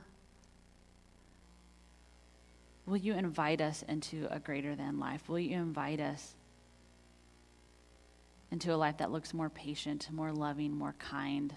will 2.86 2.96
you 2.96 3.14
invite 3.14 3.60
us 3.60 3.82
into 3.88 4.28
a 4.30 4.38
greater 4.38 4.76
than 4.76 5.00
life? 5.00 5.28
Will 5.28 5.38
you 5.38 5.56
invite 5.56 6.00
us 6.00 6.34
into 8.54 8.72
a 8.72 8.76
life 8.76 8.98
that 8.98 9.10
looks 9.10 9.34
more 9.34 9.50
patient, 9.50 10.08
more 10.12 10.32
loving, 10.32 10.70
more 10.70 10.94
kind, 11.00 11.52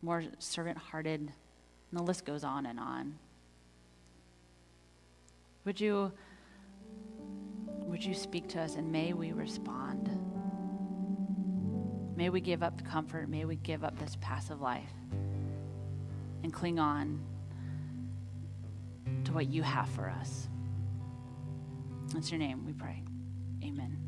more 0.00 0.24
servant-hearted? 0.38 1.20
And 1.20 2.00
the 2.00 2.02
list 2.02 2.24
goes 2.24 2.44
on 2.44 2.64
and 2.64 2.80
on. 2.80 3.18
Would 5.66 5.78
you 5.80 6.12
would 7.82 8.02
you 8.02 8.14
speak 8.14 8.48
to 8.48 8.60
us 8.60 8.76
and 8.76 8.90
may 8.90 9.12
we 9.12 9.32
respond? 9.32 10.10
May 12.16 12.30
we 12.30 12.40
give 12.40 12.62
up 12.62 12.82
comfort. 12.84 13.28
May 13.28 13.44
we 13.44 13.56
give 13.56 13.84
up 13.84 13.98
this 13.98 14.16
passive 14.22 14.62
life 14.62 14.92
and 16.42 16.52
cling 16.52 16.78
on 16.78 17.20
to 19.24 19.32
what 19.32 19.48
you 19.48 19.62
have 19.62 19.90
for 19.90 20.08
us. 20.08 20.48
That's 22.14 22.30
your 22.30 22.38
name, 22.38 22.64
we 22.64 22.72
pray. 22.72 23.02
Amen. 23.62 24.05